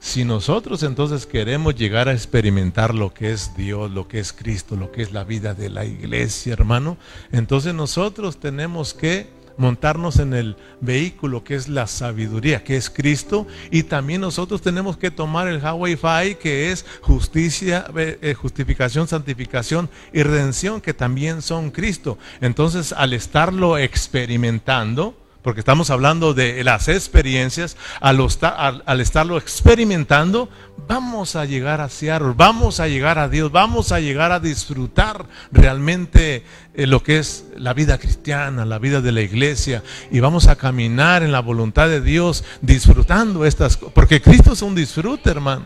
[0.01, 4.75] si nosotros entonces queremos llegar a experimentar lo que es Dios, lo que es Cristo,
[4.75, 6.97] lo que es la vida de la iglesia, hermano,
[7.31, 13.47] entonces nosotros tenemos que montarnos en el vehículo que es la sabiduría, que es Cristo,
[13.69, 19.07] y también nosotros tenemos que tomar el Hawaii Fi, que es justicia, eh, eh, justificación,
[19.07, 22.17] santificación y redención, que también son Cristo.
[22.41, 30.49] Entonces, al estarlo experimentando, porque estamos hablando de las experiencias, al, estarlo experimentando,
[30.87, 35.25] vamos a llegar a Seattle, vamos a llegar a Dios, vamos a llegar a disfrutar
[35.51, 40.47] realmente eh, lo que es la vida cristiana, la vida de la iglesia, y vamos
[40.47, 45.29] a caminar en la voluntad de Dios, disfrutando estas cosas, porque Cristo es un disfrute,
[45.29, 45.65] hermano.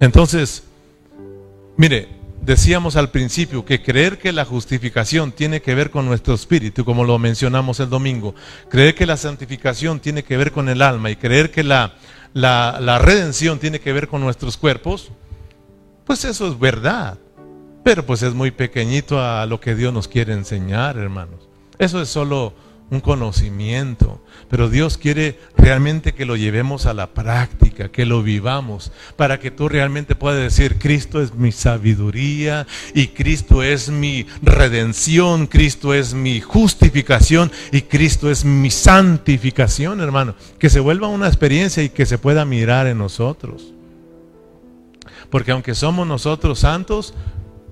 [0.00, 0.64] Entonces,
[1.76, 6.84] mire, decíamos al principio que creer que la justificación tiene que ver con nuestro espíritu,
[6.84, 8.34] como lo mencionamos el domingo,
[8.68, 11.94] creer que la santificación tiene que ver con el alma y creer que la,
[12.32, 15.10] la, redención tiene que ver con nuestros cuerpos,
[16.04, 17.18] pues eso es verdad.
[17.82, 21.48] Pero pues es muy pequeñito a lo que Dios nos quiere enseñar, hermanos.
[21.78, 22.52] Eso es solo
[22.90, 28.90] un conocimiento, pero Dios quiere realmente que lo llevemos a la práctica, que lo vivamos,
[29.16, 35.46] para que tú realmente puedas decir, Cristo es mi sabiduría y Cristo es mi redención,
[35.46, 40.34] Cristo es mi justificación y Cristo es mi santificación, hermano.
[40.58, 43.72] Que se vuelva una experiencia y que se pueda mirar en nosotros.
[45.30, 47.14] Porque aunque somos nosotros santos,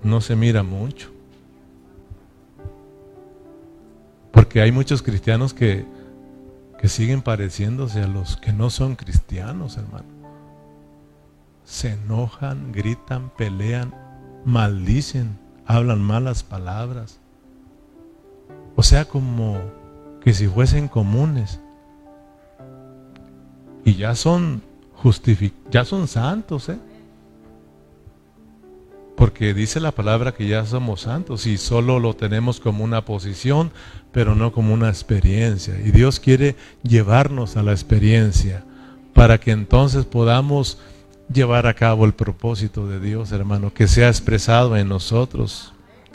[0.05, 1.18] no se mira mucho.
[4.33, 5.87] Porque hay muchos cristianos que,
[6.79, 10.07] que siguen pareciéndose a los que no son cristianos, hermano.
[11.65, 13.95] Se enojan, gritan, pelean,
[14.45, 17.21] maldicen, hablan malas palabras.
[18.77, 19.59] O sea, como
[20.23, 21.61] que si fuesen comunes.
[23.85, 24.63] Y ya son
[25.71, 26.79] ya son santos, ¿eh?
[29.19, 33.73] Porque dice la palabra que ya somos santos y solo lo tenemos como una posición,
[34.13, 35.75] pero no como una experiencia.
[35.85, 36.55] Y Dios quiere
[36.85, 38.65] llevarnos a la experiencia
[39.15, 40.79] para que entonces podamos
[41.33, 45.73] llevar a cabo el propósito de Dios, hermano, que sea expresado en nosotros.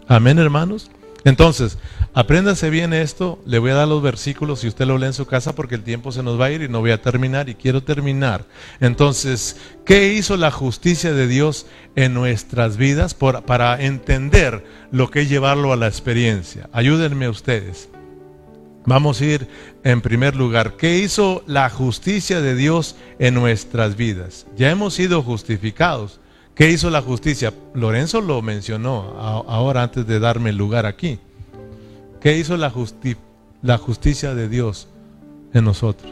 [0.07, 0.89] Amén, hermanos.
[1.25, 1.77] Entonces,
[2.13, 5.25] apréndase bien esto, le voy a dar los versículos y usted lo lee en su
[5.25, 7.55] casa porque el tiempo se nos va a ir y no voy a terminar y
[7.55, 8.45] quiero terminar.
[8.81, 11.65] Entonces, ¿qué hizo la justicia de Dios
[11.95, 16.69] en nuestras vidas para entender lo que es llevarlo a la experiencia?
[16.73, 17.89] Ayúdenme ustedes.
[18.85, 19.47] Vamos a ir
[19.85, 20.75] en primer lugar.
[20.75, 24.45] ¿Qué hizo la justicia de Dios en nuestras vidas?
[24.57, 26.19] Ya hemos sido justificados.
[26.55, 27.51] ¿Qué hizo la justicia?
[27.73, 31.19] Lorenzo lo mencionó ahora antes de darme el lugar aquí.
[32.21, 34.87] ¿Qué hizo la, justicia de Dios
[35.53, 36.11] en nosotros?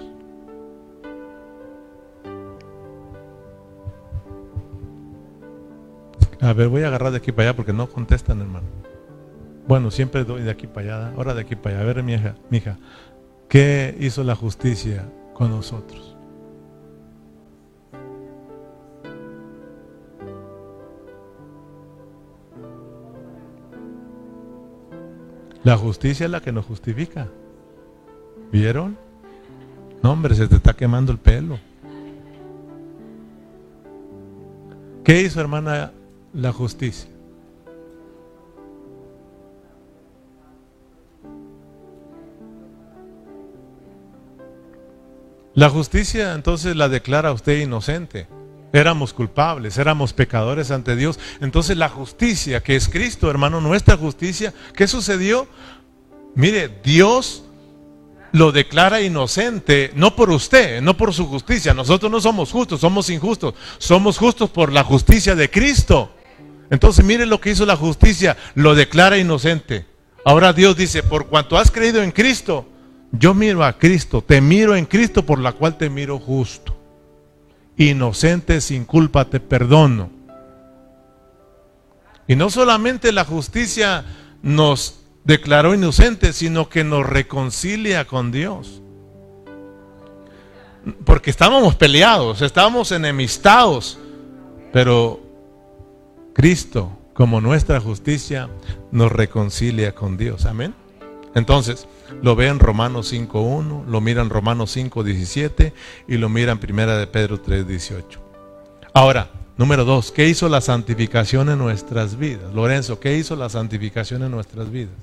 [6.42, 8.66] A ver, voy a agarrar de aquí para allá porque no contestan, hermano.
[9.68, 11.84] Bueno, siempre doy de aquí para allá, ahora de aquí para allá.
[11.84, 12.14] A ver, mi
[12.58, 12.78] hija,
[13.48, 16.11] ¿qué hizo la justicia con nosotros?
[25.64, 27.28] La justicia es la que nos justifica.
[28.52, 28.98] ¿Vieron?
[30.02, 31.60] No, hombre, se te está quemando el pelo.
[35.04, 35.92] ¿Qué hizo, hermana,
[36.34, 37.10] la justicia?
[45.54, 48.28] La justicia entonces la declara usted inocente.
[48.74, 51.20] Éramos culpables, éramos pecadores ante Dios.
[51.42, 55.48] Entonces la justicia, que es Cristo, hermano, nuestra justicia, ¿qué sucedió?
[56.36, 57.44] Mire, Dios
[58.32, 61.74] lo declara inocente, no por usted, no por su justicia.
[61.74, 63.56] Nosotros no somos justos, somos injustos.
[63.78, 66.14] Somos justos por la justicia de Cristo.
[66.70, 69.86] Entonces mire lo que hizo la justicia, lo declara inocente.
[70.24, 72.66] Ahora Dios dice, por cuanto has creído en Cristo,
[73.12, 76.81] yo miro a Cristo, te miro en Cristo por la cual te miro justo
[77.90, 80.10] inocente, sin culpa, te perdono.
[82.28, 84.06] Y no solamente la justicia
[84.42, 88.82] nos declaró inocentes, sino que nos reconcilia con Dios.
[91.06, 94.00] Porque estábamos peleados, estábamos enemistados,
[94.74, 95.20] pero
[96.34, 98.50] Cristo, como nuestra justicia,
[98.92, 100.46] nos reconcilia con Dios.
[100.46, 100.74] Amén.
[101.36, 101.88] Entonces,
[102.22, 105.74] lo ve en Romanos 5.1, lo mira en Romanos 5.17
[106.08, 108.04] y lo mira en Primera de Pedro 3.18.
[108.94, 112.54] Ahora, número dos, ¿qué hizo la santificación en nuestras vidas?
[112.54, 114.96] Lorenzo, ¿qué hizo la santificación en nuestras vidas?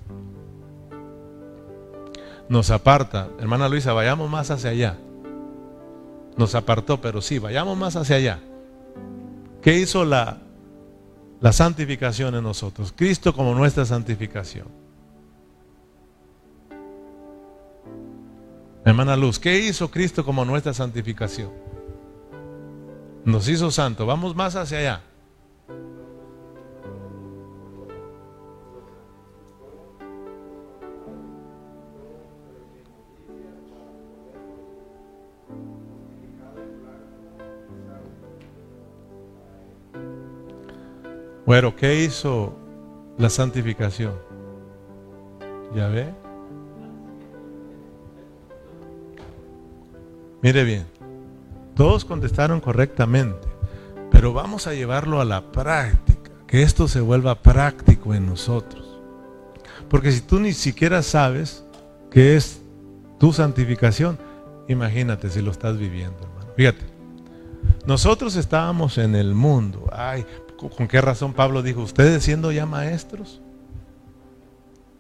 [2.48, 4.96] Nos aparta, hermana Luisa, vayamos más hacia allá.
[6.36, 8.40] Nos apartó, pero sí, vayamos más hacia allá.
[9.60, 10.38] ¿Qué hizo la,
[11.40, 12.94] la santificación en nosotros?
[12.96, 14.87] Cristo como nuestra santificación.
[18.88, 21.52] Hermana Luz, ¿qué hizo Cristo como nuestra santificación?
[23.22, 24.06] Nos hizo santo.
[24.06, 25.02] Vamos más hacia allá.
[41.44, 42.56] Bueno, ¿qué hizo
[43.18, 44.14] la santificación?
[45.74, 46.27] ¿Ya ve?
[50.42, 50.86] Mire bien,
[51.74, 53.48] todos contestaron correctamente,
[54.10, 59.00] pero vamos a llevarlo a la práctica, que esto se vuelva práctico en nosotros.
[59.88, 61.64] Porque si tú ni siquiera sabes
[62.10, 62.60] qué es
[63.18, 64.18] tu santificación,
[64.68, 66.52] imagínate si lo estás viviendo, hermano.
[66.56, 66.84] Fíjate,
[67.86, 69.88] nosotros estábamos en el mundo.
[69.92, 70.24] Ay,
[70.76, 73.40] ¿con qué razón Pablo dijo, ustedes siendo ya maestros,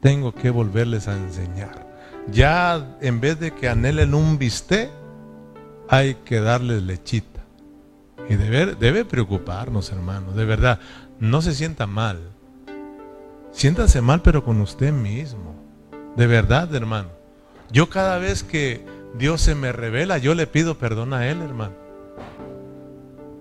[0.00, 1.88] tengo que volverles a enseñar?
[2.32, 4.90] ya en vez de que anhelen un bistec,
[5.88, 7.44] hay que darles lechita.
[8.28, 10.80] Y debe, debe preocuparnos, hermano, de verdad.
[11.18, 12.18] No se sienta mal.
[13.52, 15.54] Siéntase mal, pero con usted mismo.
[16.16, 17.08] De verdad, hermano.
[17.70, 18.84] Yo cada vez que
[19.16, 21.74] Dios se me revela, yo le pido perdón a Él, hermano.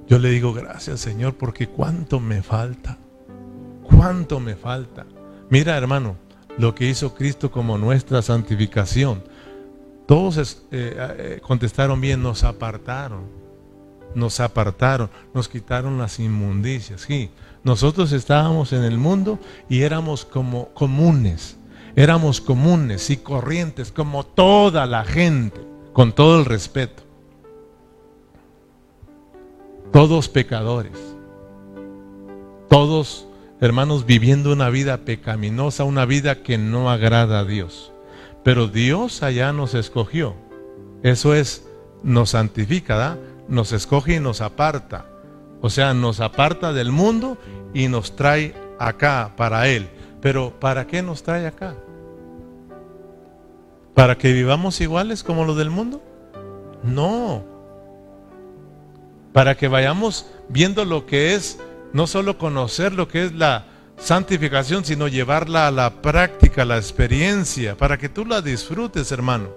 [0.08, 2.98] Yo le digo gracias, Señor, porque cuánto me falta.
[3.84, 5.06] Cuánto me falta.
[5.50, 6.16] Mira, hermano,
[6.58, 9.24] lo que hizo Cristo como nuestra santificación.
[10.08, 13.26] Todos eh, eh, contestaron bien, nos apartaron,
[14.16, 17.02] nos apartaron, nos quitaron las inmundicias.
[17.02, 17.30] Sí,
[17.64, 19.38] nosotros estábamos en el mundo
[19.68, 21.58] y éramos como comunes,
[21.98, 25.60] éramos comunes y corrientes como toda la gente,
[25.92, 27.04] con todo el respeto.
[29.92, 30.98] Todos pecadores,
[32.70, 33.28] todos
[33.60, 37.92] hermanos viviendo una vida pecaminosa, una vida que no agrada a Dios.
[38.48, 40.34] Pero Dios allá nos escogió.
[41.04, 41.68] Eso es,
[42.02, 43.18] nos santifica,
[43.50, 45.06] nos escoge y nos aparta.
[45.60, 47.38] O sea, nos aparta del mundo
[47.74, 49.90] y nos trae acá para Él.
[50.22, 51.76] Pero ¿para qué nos trae acá?
[53.94, 56.02] ¿Para que vivamos iguales como los del mundo?
[56.84, 57.44] No.
[59.34, 61.60] Para que vayamos viendo lo que es,
[61.92, 63.66] no solo conocer lo que es la
[63.98, 69.50] santificación, sino llevarla a la práctica, a la experiencia, para que tú la disfrutes, hermano.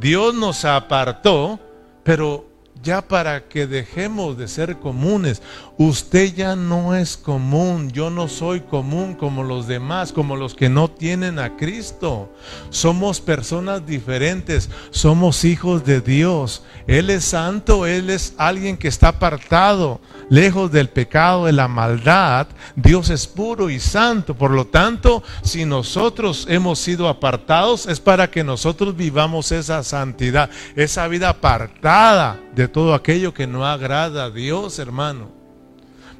[0.00, 1.58] Dios nos apartó,
[2.02, 2.46] pero
[2.82, 5.42] ya para que dejemos de ser comunes.
[5.76, 10.68] Usted ya no es común, yo no soy común como los demás, como los que
[10.68, 12.32] no tienen a Cristo.
[12.70, 16.62] Somos personas diferentes, somos hijos de Dios.
[16.86, 20.00] Él es santo, Él es alguien que está apartado,
[20.30, 22.46] lejos del pecado, de la maldad.
[22.76, 24.36] Dios es puro y santo.
[24.36, 30.50] Por lo tanto, si nosotros hemos sido apartados, es para que nosotros vivamos esa santidad,
[30.76, 35.43] esa vida apartada de todo aquello que no agrada a Dios, hermano.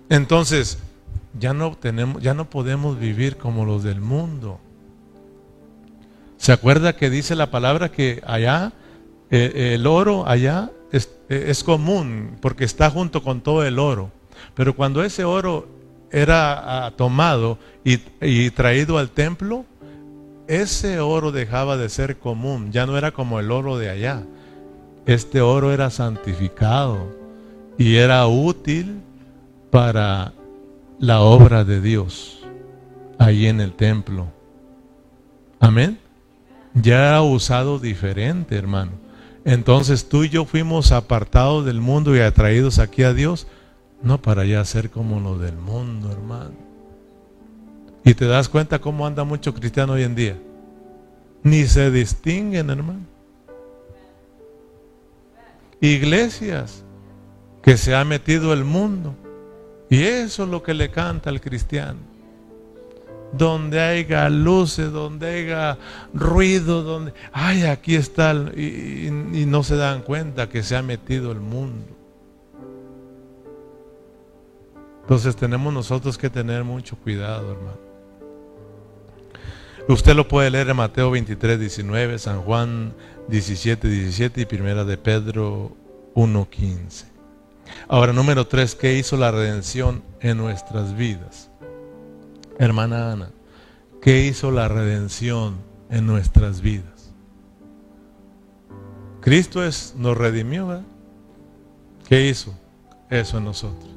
[0.09, 0.79] Entonces,
[1.39, 4.61] ya no tenemos, ya no podemos vivir como los del mundo.
[6.37, 8.73] ¿Se acuerda que dice la palabra que allá
[9.31, 14.11] eh, el oro allá es, es, común porque está junto con todo el oro?
[14.55, 15.67] Pero cuando ese oro
[16.11, 19.65] era ah, tomado y, y traído al templo,
[20.47, 24.23] ese oro dejaba de ser común, ya no era como el oro de allá.
[25.07, 27.09] Este oro era santificado
[27.79, 29.01] y era útil
[29.75, 30.33] para
[31.01, 32.39] la obra de Dios
[33.19, 34.29] ahí en el templo.
[35.59, 35.99] Amén.
[36.75, 38.93] Ya era usado diferente, hermano.
[39.45, 43.49] Entonces tú y yo fuimos apartados del mundo y atraídos aquí a Dios,
[44.01, 46.55] no para ya ser como lo del mundo, hermano.
[48.05, 50.39] Y te das cuenta cómo anda mucho cristiano hoy en día.
[51.43, 53.13] Ni se distinguen, hermano
[55.81, 56.83] iglesias
[57.61, 59.15] que se ha metido el mundo.
[59.91, 61.99] Y eso es lo que le canta al cristiano.
[63.33, 65.79] Donde haya luces, donde haya
[66.13, 67.13] ruido, donde...
[67.33, 68.33] Ay, aquí está.
[68.57, 71.95] y, y no se dan cuenta que se ha metido el mundo.
[75.03, 77.85] Entonces tenemos nosotros que tener mucho cuidado, hermano.
[79.87, 82.95] Usted lo puede leer en Mateo 23, 19, San Juan
[83.29, 85.77] 17, 17 y primera de Pedro
[86.15, 87.14] 1, 15.
[87.89, 91.51] Ahora, número 3, ¿qué hizo la redención en nuestras vidas?
[92.59, 93.31] Hermana Ana,
[94.01, 95.57] ¿qué hizo la redención
[95.91, 97.13] en nuestras vidas?
[99.21, 100.85] Cristo es, nos redimió, ¿verdad?
[102.09, 102.55] ¿Qué hizo
[103.09, 103.94] eso en nosotros?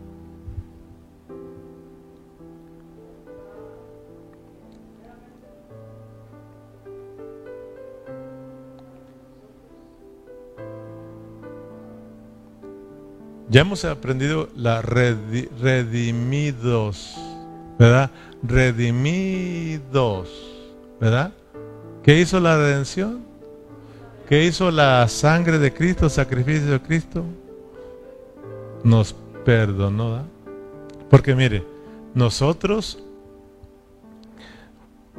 [13.49, 15.95] Ya hemos aprendido la redimidos,
[17.79, 18.11] ¿verdad?
[18.43, 20.29] Redimidos,
[20.99, 21.31] ¿verdad?
[22.03, 23.21] ¿Qué hizo la redención?
[24.27, 27.23] ¿Qué hizo la sangre de Cristo, sacrificio de Cristo?
[28.83, 30.25] Nos perdonó, ¿verdad?
[31.09, 31.63] Porque mire,
[32.13, 33.01] nosotros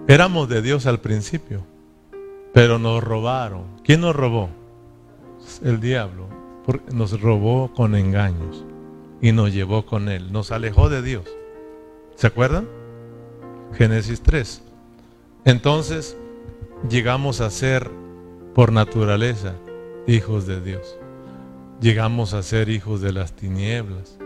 [0.07, 1.63] éramos de Dios al principio,
[2.53, 3.65] pero nos robaron.
[3.85, 4.51] ¿Quién nos robó?
[5.65, 6.28] El diablo
[6.93, 8.65] nos robó con engaños
[9.21, 11.25] y nos llevó con él, nos alejó de Dios.
[12.15, 12.69] ¿Se acuerdan?
[13.73, 14.63] Génesis 3.
[15.45, 16.17] Entonces
[16.89, 17.91] llegamos a ser
[18.55, 19.55] por naturaleza
[20.07, 20.99] hijos de Dios.
[21.81, 24.19] Llegamos a ser hijos de las tinieblas.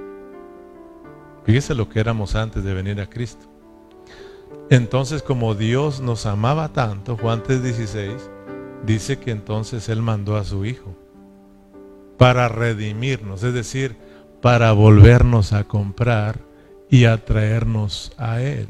[1.44, 3.46] Fíjese lo que éramos antes de venir a Cristo.
[4.70, 8.30] Entonces como Dios nos amaba tanto, Juan 3:16,
[8.86, 11.01] dice que entonces Él mandó a su Hijo
[12.22, 13.96] para redimirnos, es decir,
[14.40, 16.38] para volvernos a comprar
[16.88, 18.68] y atraernos a Él.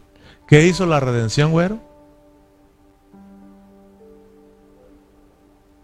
[0.49, 1.79] ¿Qué hizo la redención, güero?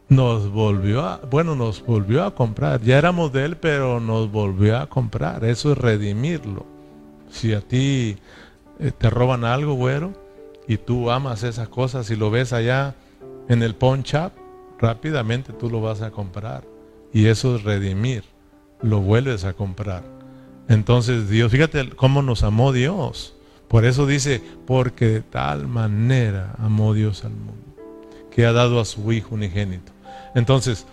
[0.09, 2.81] Nos volvió a, bueno, nos volvió a comprar.
[2.81, 5.45] Ya éramos de Él, pero nos volvió a comprar.
[5.45, 6.64] Eso es redimirlo.
[7.29, 8.16] Si a ti
[8.79, 10.14] eh, te roban algo, güero,
[10.66, 12.95] y tú amas esas cosas y lo ves allá
[13.51, 14.05] en el pawn
[14.79, 16.78] rápidamente tú lo vas a comprar.
[17.13, 18.25] Y eso es redimir.
[18.83, 20.05] Lo vuelves a comprar.
[20.69, 23.35] Entonces Dios, fíjate cómo nos amó Dios.
[23.69, 27.77] Por eso dice, porque de tal manera amó Dios al mundo,
[28.31, 29.93] que ha dado a su Hijo unigénito.
[30.35, 30.87] Entonces,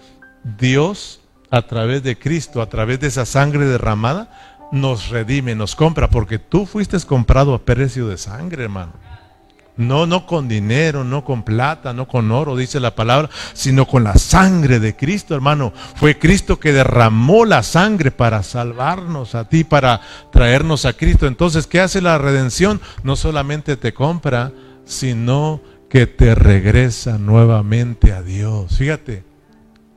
[0.57, 6.09] Dios, a través de Cristo, a través de esa sangre derramada, nos redime, nos compra,
[6.09, 8.93] porque tú fuiste comprado a precio de sangre, hermano.
[9.77, 14.03] No, no con dinero, no con plata, no con oro, dice la palabra, sino con
[14.05, 15.73] la sangre de Cristo, hermano.
[15.95, 19.99] Fue Cristo que derramó la sangre para salvarnos a ti, para
[20.31, 21.27] traernos a Cristo.
[21.27, 22.79] Entonces, ¿qué hace la redención?
[23.03, 24.53] No solamente te compra,
[24.85, 28.77] sino que te regresa nuevamente a Dios.
[28.77, 29.23] Fíjate,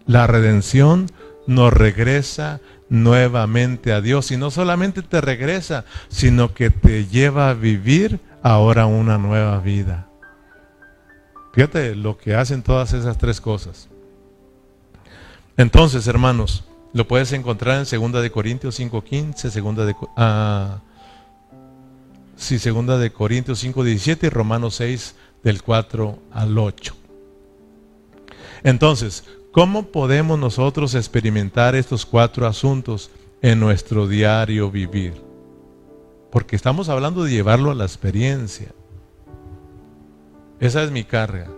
[0.07, 1.07] la redención
[1.47, 4.31] nos regresa nuevamente a Dios.
[4.31, 10.09] Y no solamente te regresa, sino que te lleva a vivir ahora una nueva vida.
[11.53, 13.89] Fíjate lo que hacen todas esas tres cosas.
[15.59, 20.81] Entonces, hermanos, lo puedes encontrar en 2 de Corintios 5:15, segunda de ah,
[22.37, 26.97] segunda de Corintios 5:17 y Romanos 6 del 4 al 8.
[28.63, 33.11] Entonces, ¿cómo podemos nosotros experimentar estos cuatro asuntos
[33.43, 35.28] en nuestro diario vivir?
[36.31, 38.69] Porque estamos hablando de llevarlo a la experiencia.
[40.61, 41.49] Esa es mi carga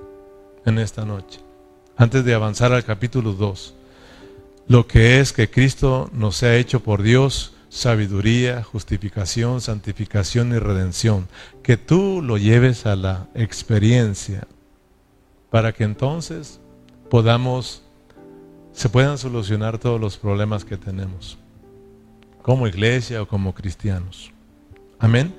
[0.65, 1.41] en esta noche.
[1.97, 3.75] Antes de avanzar al capítulo 2.
[4.69, 11.29] Lo que es que Cristo nos ha hecho por Dios sabiduría, justificación, santificación y redención.
[11.63, 14.47] Que tú lo lleves a la experiencia
[15.51, 16.61] para que entonces
[17.09, 17.83] podamos,
[18.73, 21.39] se puedan solucionar todos los problemas que tenemos
[22.43, 24.33] como iglesia o como cristianos.
[25.01, 25.35] Amén.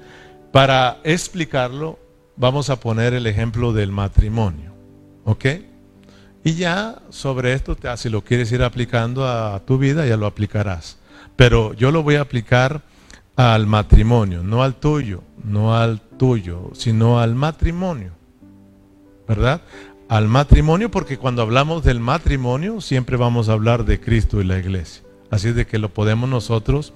[0.52, 2.00] Para explicarlo,
[2.36, 4.74] vamos a poner el ejemplo del matrimonio.
[5.24, 5.46] ¿Ok?
[6.44, 10.98] Y ya sobre esto, si lo quieres ir aplicando a tu vida, ya lo aplicarás.
[11.36, 12.82] Pero yo lo voy a aplicar
[13.36, 18.12] al matrimonio, no al tuyo, no al tuyo, sino al matrimonio.
[19.28, 19.62] ¿Verdad?
[20.10, 24.58] Al matrimonio, porque cuando hablamos del matrimonio, siempre vamos a hablar de Cristo y la
[24.58, 25.04] iglesia.
[25.30, 26.94] Así es de que lo podemos nosotros,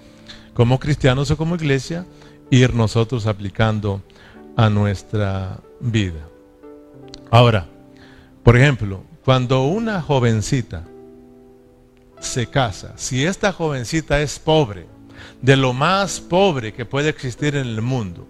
[0.54, 2.06] como cristianos o como iglesia,
[2.50, 4.02] ir nosotros aplicando
[4.56, 6.28] a nuestra vida.
[7.32, 7.68] Ahora,
[8.44, 10.84] por ejemplo, cuando una jovencita
[12.20, 14.86] se casa, si esta jovencita es pobre,
[15.42, 18.28] de lo más pobre que puede existir en el mundo,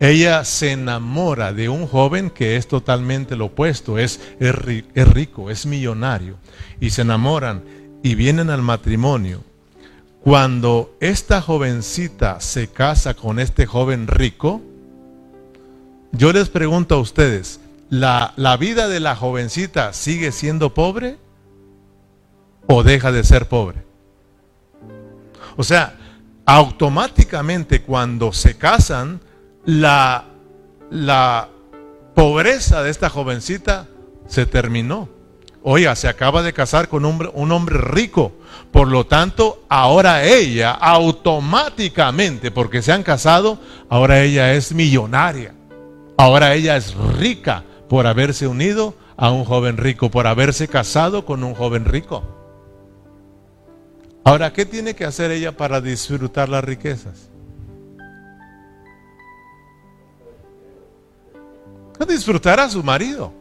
[0.00, 5.66] ella se enamora de un joven que es totalmente lo opuesto, es, es, rico, es
[5.66, 6.36] millonario,
[6.80, 7.64] y se enamoran
[8.02, 9.42] y vienen al matrimonio
[10.28, 14.60] cuando esta jovencita se casa con este joven rico,
[16.12, 21.16] yo les pregunto a ustedes, ¿la, vida de la jovencita sigue siendo pobre
[22.66, 23.86] o deja de ser pobre?
[25.56, 25.96] O sea,
[26.44, 29.22] automáticamente cuando se casan,
[29.64, 30.26] la,
[30.90, 31.48] la
[32.14, 33.88] pobreza de esta jovencita
[34.26, 35.08] se terminó.
[35.62, 38.32] Oiga, se acaba de casar con un, un hombre rico.
[38.70, 45.54] Por lo tanto, ahora ella automáticamente, porque se han casado, ahora ella es millonaria.
[46.16, 51.42] Ahora ella es rica por haberse unido a un joven rico, por haberse casado con
[51.42, 52.22] un joven rico.
[54.24, 57.30] Ahora, ¿qué tiene que hacer ella para disfrutar las riquezas?
[62.06, 63.32] Disfrutar a su marido.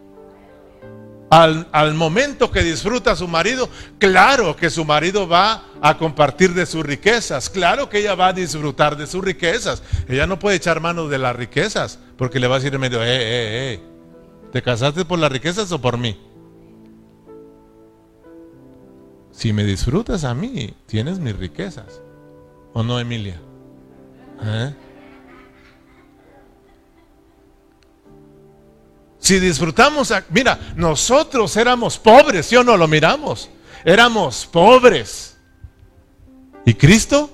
[1.29, 3.69] Al, momento que disfruta su marido,
[3.99, 8.33] claro que su marido va a compartir de sus riquezas, claro que ella va a
[8.33, 9.83] disfrutar de sus riquezas.
[10.07, 13.03] Ella no puede echar mano de las riquezas, porque le va a decir en medio,
[13.03, 13.81] eh, eh, eh,
[14.53, 16.17] ¿te casaste por las riquezas o por mí?
[19.31, 22.01] Si me disfrutas a mí, tienes mis riquezas.
[22.73, 23.39] ¿O no, Emilia?
[24.41, 24.73] ¿Eh?
[29.27, 33.49] Si disfrutamos, mira, nosotros éramos pobres, ¿sí o no lo miramos?
[33.83, 35.35] Éramos pobres.
[36.65, 37.29] ¿Y Cristo?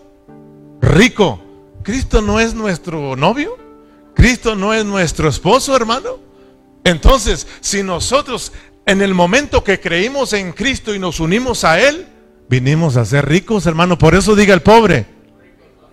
[0.82, 1.40] Rico.
[1.84, 3.60] ¿Cristo no es nuestro novio?
[4.16, 6.18] ¿Cristo no es nuestro esposo, hermano?
[6.84, 8.54] Entonces, si nosotros
[8.88, 12.08] en el momento que creímos en Cristo y nos unimos a Él,
[12.50, 14.00] vinimos a ser ricos, hermano.
[14.00, 15.06] Por eso diga el pobre.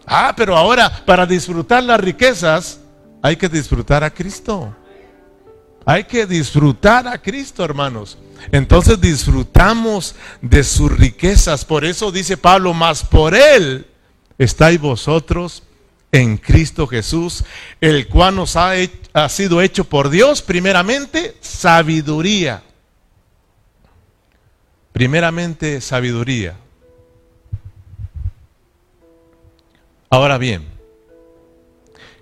[0.07, 2.81] Ah, pero ahora para disfrutar las riquezas
[3.21, 4.75] hay que disfrutar a Cristo.
[5.91, 8.17] Hay que disfrutar a Cristo, hermanos.
[8.53, 11.65] Entonces disfrutamos de sus riquezas.
[11.65, 13.89] Por eso dice Pablo, más por Él
[14.39, 15.65] estáis vosotros
[16.13, 17.43] en Cristo Jesús,
[17.81, 18.75] el cual nos ha,
[19.15, 22.63] ha sido hecho por Dios, primeramente, sabiduría.
[24.93, 26.55] Primeramente, sabiduría.
[30.09, 30.69] Ahora bien,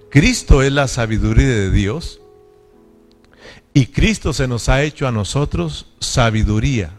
[0.09, 2.23] Cristo es la sabiduría de Dios
[3.79, 6.99] y Cristo se nos ha hecho a nosotros sabiduría.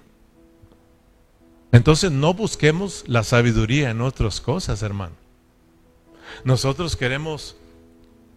[1.73, 5.13] Entonces no busquemos la sabiduría en otras cosas, hermano.
[6.45, 7.57] Nosotros queremos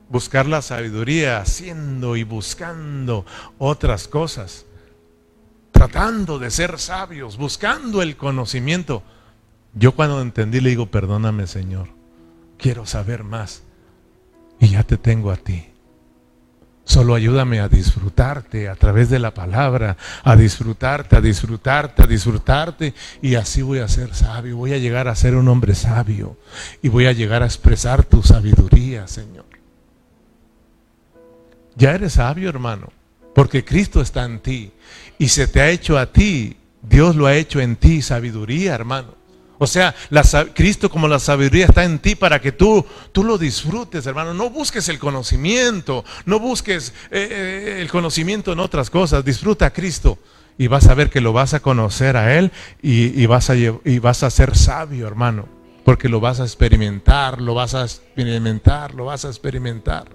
[0.09, 3.25] buscar la sabiduría haciendo y buscando
[3.59, 4.67] otras cosas,
[5.71, 9.05] tratando de ser sabios, buscando el conocimiento.
[9.73, 11.91] Yo cuando entendí le digo, perdóname Señor,
[12.59, 13.63] quiero saber más
[14.59, 15.72] y ya te tengo a ti.
[16.85, 22.95] Solo ayúdame a disfrutarte a través de la palabra, a disfrutarte, a disfrutarte, a disfrutarte.
[23.23, 26.37] Y así voy a ser sabio, voy a llegar a ser un hombre sabio.
[26.83, 29.45] Y voy a llegar a expresar tu sabiduría, Señor.
[31.77, 32.93] Ya eres sabio, hermano,
[33.35, 34.73] porque Cristo está en ti.
[35.19, 39.22] Y se te ha hecho a ti, Dios lo ha hecho en ti, sabiduría, hermano.
[39.63, 39.95] O sea,
[40.55, 44.35] Cristo como la sabiduría está en ti para que tú, tú lo disfrutes, hermano.
[44.35, 49.25] No busques el conocimiento, no busques eh, eh, el conocimiento en otras cosas.
[49.25, 50.19] Disfruta a Cristo
[50.59, 52.51] y vas a ver que lo vas a conocer a Él
[52.83, 55.49] y, vas, a, y vas a ser sabio, hermano.
[55.85, 60.09] Porque lo vas a experimentar, lo vas a experimentar, lo vas a experimentar.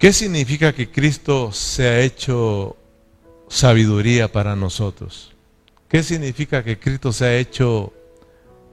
[0.00, 2.76] ¿Qué significa que Cristo se ha hecho
[3.48, 5.27] sabiduría para nosotros?
[5.88, 7.92] ¿Qué significa que Cristo se ha hecho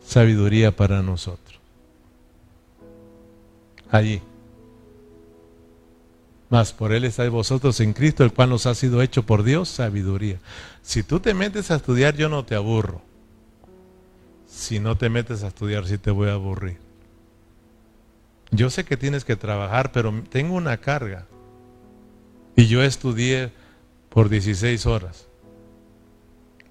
[0.05, 1.59] sabiduría para nosotros?
[3.89, 4.21] Allí.
[6.49, 9.69] Mas por Él estáis vosotros en Cristo, el cual nos ha sido hecho por Dios
[9.69, 10.39] sabiduría.
[10.81, 13.01] Si tú te metes a estudiar, yo no te aburro.
[14.47, 16.77] Si no te metes a estudiar, sí te voy a aburrir.
[18.51, 21.25] Yo sé que tienes que trabajar, pero tengo una carga.
[22.55, 23.51] Y yo estudié
[24.09, 25.27] por 16 horas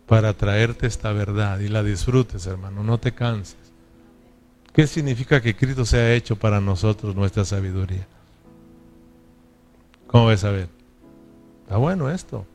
[0.07, 3.57] para traerte esta verdad y la disfrutes, hermano, no te canses.
[4.73, 8.07] ¿Qué significa que Cristo se ha hecho para nosotros nuestra sabiduría?
[10.09, 10.69] ¿Cómo ves a ver?
[11.63, 12.47] Está bueno esto.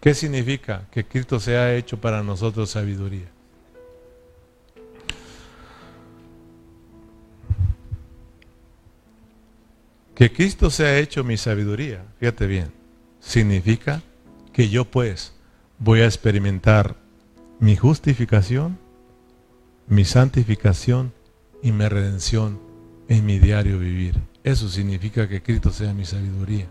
[0.00, 3.28] ¿Qué significa que Cristo se ha hecho para nosotros sabiduría?
[10.14, 12.72] Que Cristo se ha hecho mi sabiduría, fíjate bien,
[13.20, 14.02] significa
[14.52, 15.35] que yo pues
[15.78, 16.96] voy a experimentar
[17.58, 18.78] mi justificación,
[19.86, 21.12] mi santificación
[21.62, 22.60] y mi redención
[23.08, 24.20] en mi diario vivir.
[24.44, 26.66] Eso significa que Cristo sea mi sabiduría.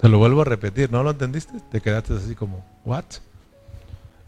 [0.00, 1.60] Te lo vuelvo a repetir, ¿no lo entendiste?
[1.70, 3.04] Te quedaste así como, ¿what?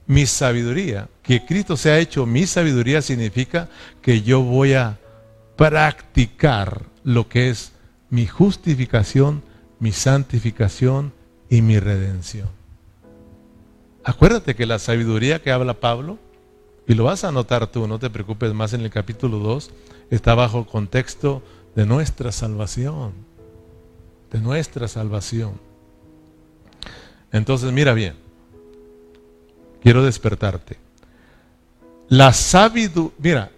[0.07, 3.69] Mi sabiduría, que Cristo sea hecho mi sabiduría significa
[4.03, 4.99] que yo voy a
[5.57, 7.73] practicar lo que es
[8.11, 9.43] mi justificación,
[9.79, 11.13] mi santificación
[11.53, 12.49] y mi redención.
[14.05, 16.19] Acuérdate que la sabiduría que habla Pablo,
[16.89, 19.71] y lo vas a notar tú, no te preocupes más en el capítulo 2,
[20.09, 21.43] está bajo contexto
[21.77, 23.13] de nuestra salvación,
[24.31, 25.61] de nuestra salvación.
[27.33, 28.15] Entonces mira bien,
[29.83, 30.79] quiero despertarte.
[32.09, 33.51] La sabiduría, mira,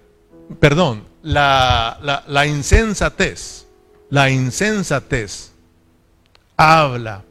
[0.58, 3.68] perdón, la, la, la insensatez,
[4.10, 5.52] la insensatez
[6.56, 7.22] habla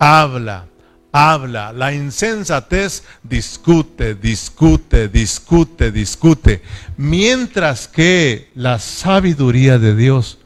[0.00, 0.66] habla,
[1.12, 1.72] habla.
[1.72, 6.62] La insensatez discute, discute, discute, discute.
[6.96, 10.38] Mientras que la sabiduría de Dios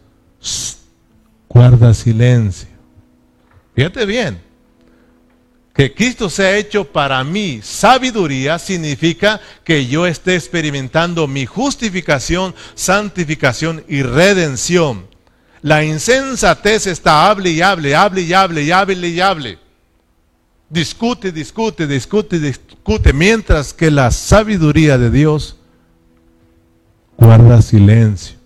[1.49, 2.69] guarda silencio.
[3.75, 4.43] Fíjate bien.
[5.73, 12.55] Que Cristo se ha hecho para mí sabiduría significa que yo esté experimentando mi justificación,
[12.77, 15.14] santificación y redención.
[15.65, 19.59] La insensatez está hable y hable, hable y hable y hable y hable.
[20.69, 25.57] Discute, discute, discute, discute, mientras que la sabiduría de Dios
[27.17, 28.37] guarda silencio.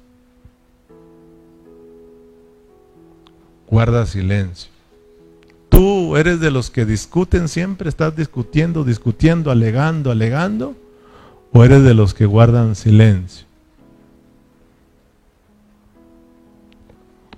[3.66, 4.70] Guarda silencio.
[5.70, 10.76] Tú eres de los que discuten siempre, estás discutiendo, discutiendo, alegando, alegando,
[11.52, 13.47] o eres de los que guardan silencio.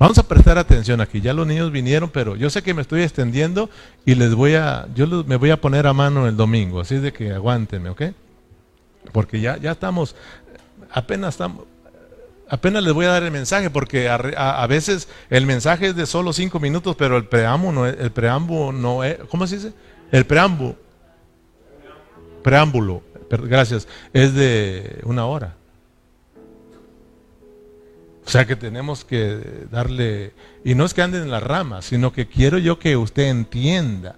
[0.01, 1.21] Vamos a prestar atención aquí.
[1.21, 3.69] Ya los niños vinieron, pero yo sé que me estoy extendiendo
[4.07, 7.13] y les voy a, yo me voy a poner a mano el domingo, así de
[7.13, 8.03] que aguántenme, ¿ok?
[9.13, 10.17] Porque ya, ya estamos,
[10.91, 11.67] apenas estamos,
[12.49, 16.33] apenas les voy a dar el mensaje, porque a, veces el mensaje es de solo
[16.33, 19.75] cinco minutos, pero el preámbulo, el preámbulo no es, ¿cómo se dice?
[20.11, 20.77] El preámbulo,
[22.43, 25.60] preámbulo, gracias, es de una hora.
[28.31, 30.33] O sea que tenemos que darle,
[30.65, 34.15] y no es que anden en las ramas, sino que quiero yo que usted entienda,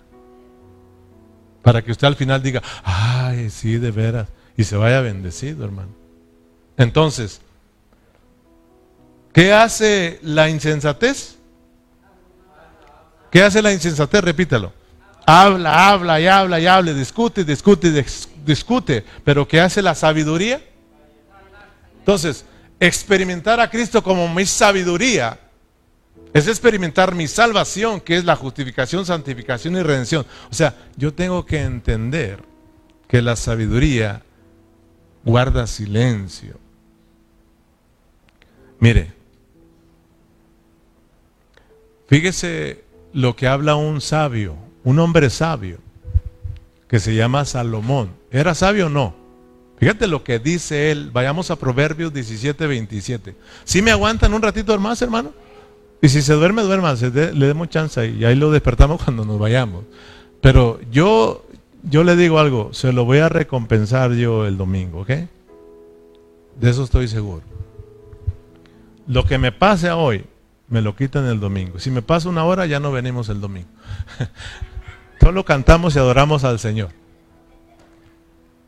[1.62, 5.92] para que usted al final diga, ay, sí, de veras, y se vaya bendecido, hermano.
[6.76, 7.40] Entonces,
[9.32, 11.38] ¿qué hace la insensatez?
[13.30, 14.22] ¿Qué hace la insensatez?
[14.22, 14.74] Repítalo.
[15.24, 18.04] Habla, habla y habla y habla, discute, discute,
[18.44, 19.06] discute.
[19.24, 20.60] Pero ¿qué hace la sabiduría?
[22.00, 22.44] Entonces,
[22.86, 25.38] experimentar a Cristo como mi sabiduría
[26.32, 30.26] es experimentar mi salvación, que es la justificación, santificación y redención.
[30.50, 32.42] O sea, yo tengo que entender
[33.06, 34.22] que la sabiduría
[35.24, 36.58] guarda silencio.
[38.80, 39.12] Mire,
[42.08, 45.78] fíjese lo que habla un sabio, un hombre sabio,
[46.88, 48.10] que se llama Salomón.
[48.32, 49.21] ¿Era sabio o no?
[49.82, 51.10] Fíjate lo que dice él.
[51.12, 53.34] Vayamos a Proverbios 17, 27.
[53.64, 55.32] Si me aguantan un ratito más, hermano?
[56.00, 56.94] Y si se duerme, duerma.
[56.94, 59.82] le demos chance y ahí lo despertamos cuando nos vayamos.
[60.40, 61.44] Pero yo,
[61.82, 65.08] yo le digo algo, se lo voy a recompensar yo el domingo, ¿ok?
[65.08, 67.42] De eso estoy seguro.
[69.08, 70.24] Lo que me pase hoy,
[70.68, 71.80] me lo quitan el domingo.
[71.80, 73.66] Si me pasa una hora, ya no venimos el domingo.
[75.20, 77.01] Solo cantamos y adoramos al Señor.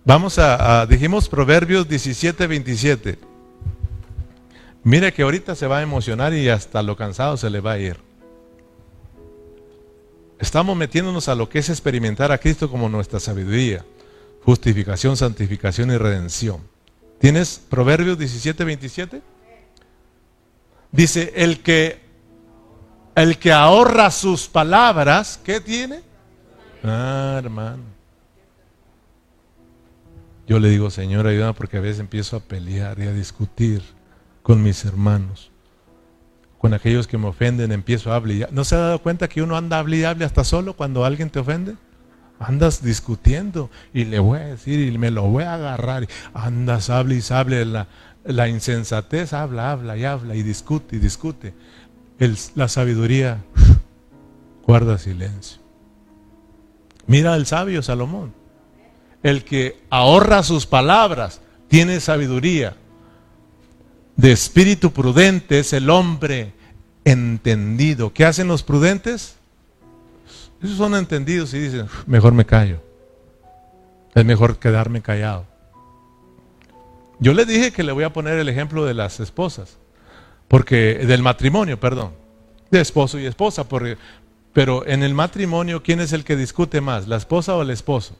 [0.06, 3.18] Vamos a, dijimos Proverbios 17, 27.
[4.82, 7.78] Mire que ahorita se va a emocionar y hasta lo cansado se le va a
[7.78, 7.96] ir.
[10.38, 13.82] Estamos metiéndonos a lo que es experimentar a Cristo como nuestra sabiduría,
[14.44, 16.60] justificación, santificación y redención.
[17.18, 19.22] ¿Tienes Proverbios 17, 27?
[20.92, 22.02] Dice, el que,
[23.14, 26.02] el que ahorra sus palabras, ¿qué tiene?
[26.82, 27.93] Ah, hermano.
[30.46, 33.82] Yo le digo, Señor, ayúdame porque a veces empiezo a pelear y a discutir
[34.42, 35.50] con mis hermanos.
[36.58, 38.50] Con aquellos que me ofenden empiezo a hablar.
[38.52, 41.04] ¿No se ha dado cuenta que uno anda a hablar y hable hasta solo cuando
[41.04, 41.76] alguien te ofende?
[42.38, 46.06] Andas discutiendo y le voy a decir y me lo voy a agarrar.
[46.34, 47.64] Andas, habla y hable.
[47.64, 47.86] La,
[48.24, 51.54] la insensatez habla, habla y habla y discute y discute.
[52.54, 53.42] la sabiduría
[54.66, 55.60] guarda silencio.
[57.06, 58.43] Mira al sabio Salomón.
[59.24, 62.76] El que ahorra sus palabras tiene sabiduría.
[64.16, 66.52] De espíritu prudente es el hombre
[67.04, 68.12] entendido.
[68.12, 69.36] ¿Qué hacen los prudentes?
[70.62, 72.82] Esos son entendidos y dicen, mejor me callo.
[74.14, 75.46] Es mejor quedarme callado.
[77.18, 79.78] Yo le dije que le voy a poner el ejemplo de las esposas,
[80.48, 82.12] porque del matrimonio, perdón,
[82.70, 83.96] de esposo y esposa, porque,
[84.52, 88.16] pero en el matrimonio, ¿quién es el que discute más, la esposa o el esposo?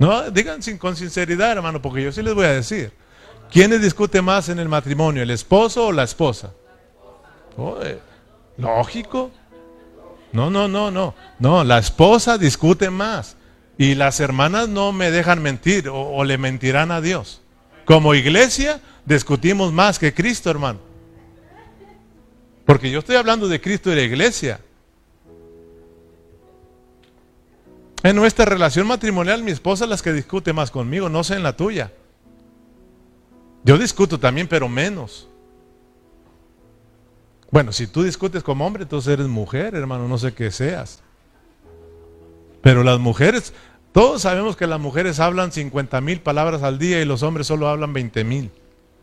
[0.00, 2.90] No, digan sin, con sinceridad, hermano, porque yo sí les voy a decir.
[3.50, 6.52] ¿Quiénes discute más en el matrimonio, el esposo o la esposa?
[8.56, 9.30] lógico.
[10.32, 11.14] No, no, no, no.
[11.38, 13.36] No, la esposa discute más.
[13.76, 17.42] Y las hermanas no me dejan mentir o, o le mentirán a Dios.
[17.84, 20.78] Como iglesia discutimos más que Cristo, hermano.
[22.64, 24.60] Porque yo estoy hablando de Cristo y de la iglesia.
[28.02, 31.42] En nuestra relación matrimonial, mi esposa es la que discute más conmigo, no sé en
[31.42, 31.92] la tuya.
[33.62, 35.28] Yo discuto también, pero menos.
[37.50, 41.02] Bueno, si tú discutes como hombre, entonces eres mujer, hermano, no sé qué seas.
[42.62, 43.52] Pero las mujeres,
[43.92, 47.68] todos sabemos que las mujeres hablan 50 mil palabras al día y los hombres solo
[47.68, 48.50] hablan 20 mil.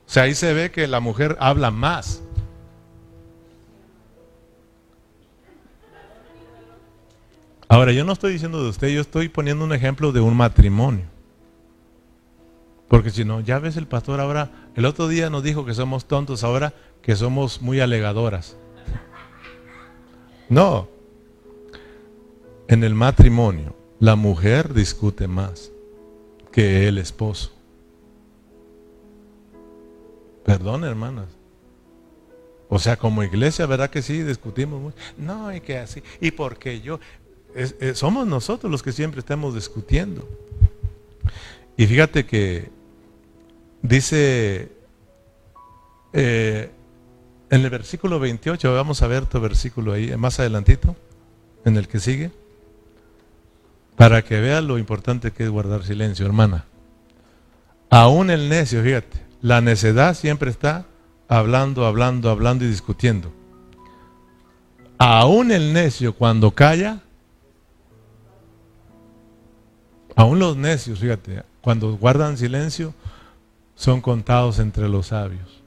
[0.07, 2.21] O sea, ahí se ve que la mujer habla más.
[7.69, 11.05] Ahora, yo no estoy diciendo de usted, yo estoy poniendo un ejemplo de un matrimonio.
[12.87, 16.05] Porque si no, ya ves el pastor ahora, el otro día nos dijo que somos
[16.05, 18.55] tontos, ahora que somos muy alegadoras.
[20.49, 20.87] No,
[22.69, 25.71] en el matrimonio la mujer discute más
[26.51, 27.51] que el esposo.
[30.45, 31.27] Perdón, hermanas.
[32.69, 34.23] O sea, como iglesia, ¿verdad que sí?
[34.23, 34.97] Discutimos mucho.
[35.17, 36.03] No, y que así.
[36.19, 36.99] ¿Y porque yo?
[37.93, 40.27] Somos nosotros los que siempre estamos discutiendo.
[41.77, 42.69] Y fíjate que
[43.81, 44.71] dice,
[46.13, 46.71] eh,
[47.49, 50.95] en el versículo 28, vamos a ver tu versículo ahí, más adelantito,
[51.65, 52.31] en el que sigue,
[53.95, 56.65] para que veas lo importante que es guardar silencio, hermana.
[57.89, 60.85] Aún el necio, fíjate, la necedad siempre está
[61.27, 63.31] hablando, hablando, hablando y discutiendo.
[64.97, 67.01] Aún el necio cuando calla,
[70.17, 72.93] aún los necios, fíjate, cuando guardan silencio,
[73.75, 75.61] son contados entre los sabios.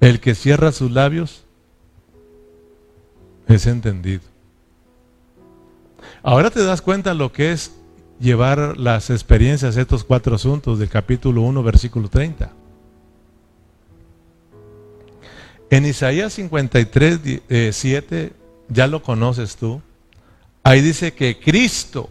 [0.00, 1.42] El que cierra sus labios
[3.48, 4.22] es entendido.
[6.22, 7.72] Ahora te das cuenta lo que es
[8.20, 12.52] llevar las experiencias, estos cuatro asuntos del capítulo 1, versículo 30.
[15.70, 17.42] En Isaías 53,
[17.72, 18.32] 7, eh,
[18.68, 19.82] ya lo conoces tú,
[20.62, 22.10] ahí dice que Cristo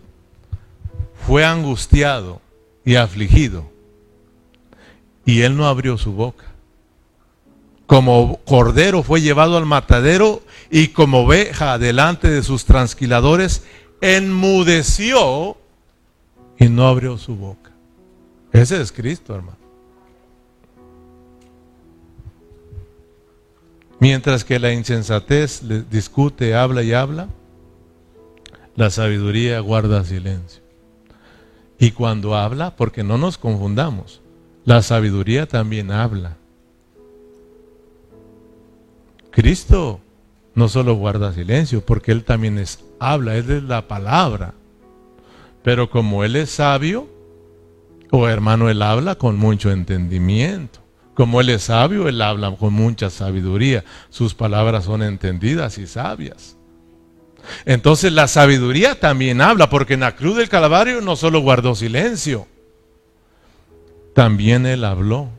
[1.29, 2.41] fue angustiado
[2.83, 3.69] y afligido
[5.25, 6.45] y él no abrió su boca.
[7.85, 13.63] Como cordero fue llevado al matadero y como oveja delante de sus transquiladores,
[14.01, 15.55] enmudeció
[16.57, 17.69] y no abrió su boca.
[18.51, 19.59] Ese es Cristo, hermano.
[23.99, 25.61] Mientras que la insensatez
[25.91, 27.27] discute, habla y habla,
[28.75, 30.68] la sabiduría guarda silencio.
[31.79, 34.21] Y cuando habla, porque no nos confundamos,
[34.65, 36.35] la sabiduría también habla.
[39.31, 40.01] Cristo
[40.55, 44.53] no solo guarda silencio, porque Él también es, habla, Él es la palabra.
[45.63, 47.07] Pero como Él es sabio,
[48.11, 50.81] o hermano, Él habla con mucho entendimiento.
[51.13, 53.85] Como Él es sabio, Él habla con mucha sabiduría.
[54.09, 56.58] Sus palabras son entendidas y sabias.
[57.65, 62.47] Entonces la sabiduría también habla, porque en la cruz del Calvario no solo guardó silencio,
[64.13, 65.29] también Él habló.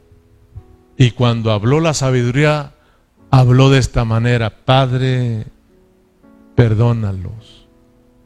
[0.96, 2.74] Y cuando habló la sabiduría,
[3.30, 5.46] habló de esta manera, Padre,
[6.54, 7.66] perdónalos,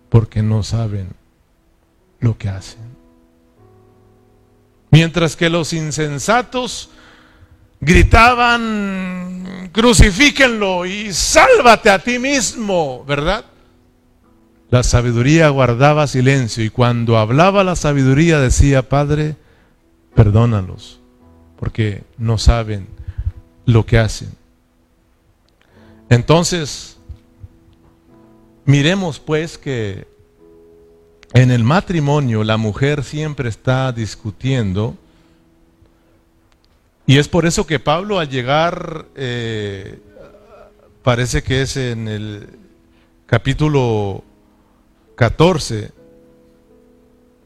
[0.09, 1.09] porque no saben
[2.21, 2.95] lo que hacen.
[4.91, 6.91] Mientras que los insensatos
[7.81, 13.45] gritaban, crucifíquenlo y sálvate a ti mismo, ¿verdad?
[14.71, 19.37] La sabiduría guardaba silencio y cuando hablaba la sabiduría decía, Padre,
[20.15, 21.01] perdónalos,
[21.59, 22.89] porque no saben
[23.67, 24.31] lo que hacen.
[26.09, 26.97] Entonces,
[28.65, 30.07] miremos pues que
[31.33, 34.97] en el matrimonio la mujer siempre está discutiendo
[37.07, 39.99] y es por eso que Pablo al llegar, eh,
[41.03, 42.49] parece que es en el
[43.27, 44.25] capítulo
[45.17, 45.93] 14,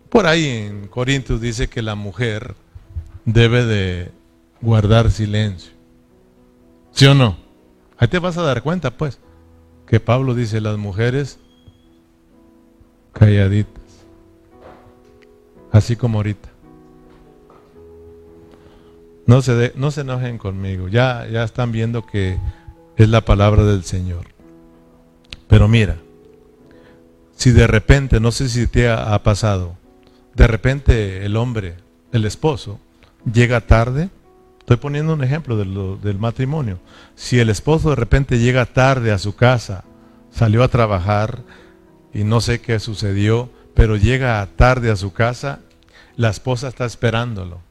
[0.09, 2.55] por ahí en Corintios dice que la mujer
[3.25, 4.11] debe de
[4.61, 5.73] guardar silencio.
[6.93, 7.37] ¿Sí o no?
[7.99, 9.19] Ahí te vas a dar cuenta, pues,
[9.87, 11.39] que Pablo dice las mujeres
[13.13, 13.83] calladitas,
[15.73, 16.49] así como ahorita.
[19.27, 22.39] No se, no se enojen conmigo, ya, ya están viendo que
[22.97, 24.27] es la palabra del Señor.
[25.49, 25.99] Pero mira,
[27.39, 29.79] si de repente, no sé si te ha, pasado,
[30.35, 31.77] de repente el hombre,
[32.13, 32.79] el esposo,
[33.33, 34.11] llega tarde,
[34.59, 36.79] estoy poniendo un ejemplo del matrimonio,
[37.15, 39.85] si el esposo de repente llega tarde a su casa,
[40.31, 41.43] salió a trabajar
[42.13, 45.61] y no sé qué sucedió, pero llega tarde a su casa,
[46.17, 47.63] la esposa está esperándolo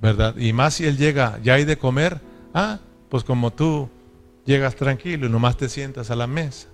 [0.00, 0.36] ¿verdad?
[0.36, 2.20] Y más si él llega, ya hay de comer,
[2.54, 3.88] ah, pues como tú
[4.44, 6.68] llegas tranquilo y nomás te sientas a la mesa,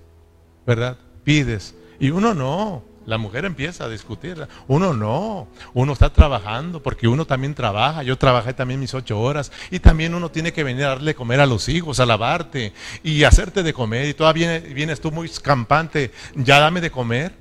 [0.65, 0.97] ¿verdad?
[1.23, 1.75] Pides.
[1.99, 4.47] Y uno no, la mujer empieza a discutir.
[4.67, 8.03] Uno no, uno está trabajando porque uno también trabaja.
[8.03, 11.39] Yo trabajé también mis ocho horas y también uno tiene que venir a darle comer
[11.39, 12.73] a los hijos, a lavarte
[13.03, 14.07] y hacerte de comer.
[14.07, 17.33] Y todavía vienes tú muy campante, ya dame de comer.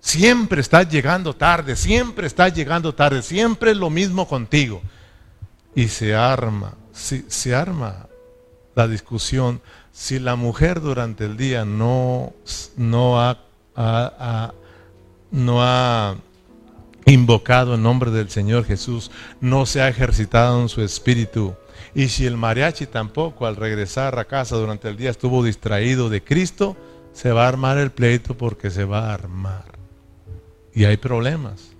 [0.00, 4.82] Siempre estás llegando tarde, siempre estás llegando tarde, siempre es lo mismo contigo.
[5.74, 8.08] Y se arma, se arma
[8.74, 9.60] la discusión.
[9.92, 12.32] Si la mujer durante el día no,
[12.76, 13.38] no, ha,
[15.30, 16.16] no ha
[17.06, 21.54] invocado el nombre del Señor Jesús, no se ha ejercitado en su espíritu,
[21.94, 26.24] y si el mariachi tampoco al regresar a casa durante el día estuvo distraído de
[26.24, 26.76] Cristo,
[27.12, 29.64] se va a armar el pleito porque se va a armar
[30.74, 31.72] y hay problemas.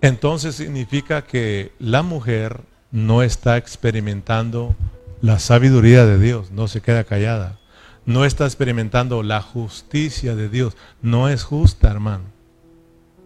[0.00, 4.74] Entonces significa que la mujer no está experimentando
[5.20, 7.58] la sabiduría de Dios, no se queda callada.
[8.06, 10.76] No está experimentando la justicia de Dios.
[11.02, 12.24] No es justa, hermano.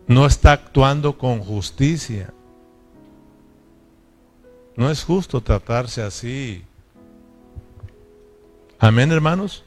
[0.09, 2.33] No está actuando con justicia.
[4.77, 6.65] No es justo tratarse así
[8.83, 9.63] Amén, hermanos.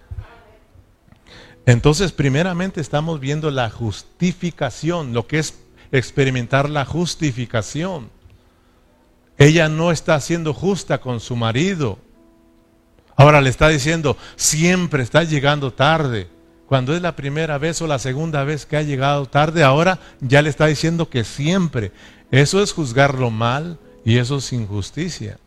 [1.66, 5.58] Entonces, primeramente estamos viendo la justificación, lo que es
[5.94, 8.10] experimentar la justificación.
[9.38, 11.98] Ella no está siendo justa con su marido.
[13.16, 16.28] Ahora le está diciendo, siempre está llegando tarde.
[16.68, 20.42] Cuando es la primera vez o la segunda vez que ha llegado tarde, ahora ya
[20.42, 21.92] le está diciendo que siempre.
[22.32, 25.40] Eso es juzgarlo mal y eso es injusticia.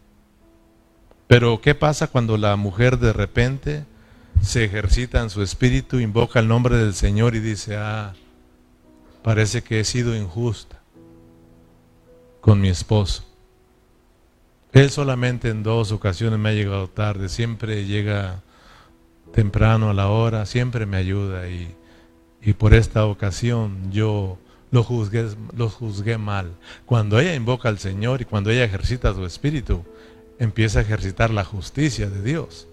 [1.27, 3.85] Pero ¿qué pasa cuando la mujer de repente
[4.41, 8.15] se ejercita en su espíritu, invoca el nombre del Señor y dice, ah,
[9.23, 10.81] parece que he sido injusta
[12.41, 13.28] con mi esposo?
[14.73, 18.43] Él solamente en dos ocasiones me ha llegado tarde, siempre llega
[19.33, 21.75] temprano a la hora, siempre me ayuda y,
[22.43, 24.39] y por esta ocasión yo
[24.71, 26.53] lo juzgué, lo juzgué mal.
[26.87, 29.85] Cuando ella invoca al Señor y cuando ella ejercita su espíritu,
[30.39, 32.69] empieza a ejercitar la justicia de Dios.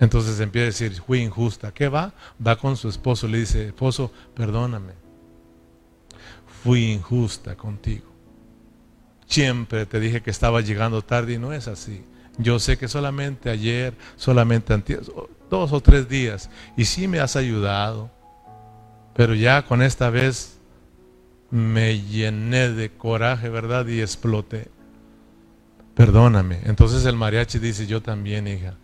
[0.00, 1.72] Entonces empieza a decir, fui injusta.
[1.72, 2.14] ¿Qué va?
[2.44, 4.94] Va con su esposo, le dice, esposo, perdóname.
[6.62, 8.09] Fui injusta contigo.
[9.30, 12.02] Siempre te dije que estaba llegando tarde y no es así.
[12.36, 15.08] Yo sé que solamente ayer, solamente antes,
[15.48, 18.10] dos o tres días, y sí me has ayudado,
[19.14, 20.58] pero ya con esta vez
[21.48, 23.86] me llené de coraje, ¿verdad?
[23.86, 24.66] Y exploté.
[25.94, 26.58] Perdóname.
[26.64, 28.74] Entonces el mariachi dice, yo también, hija,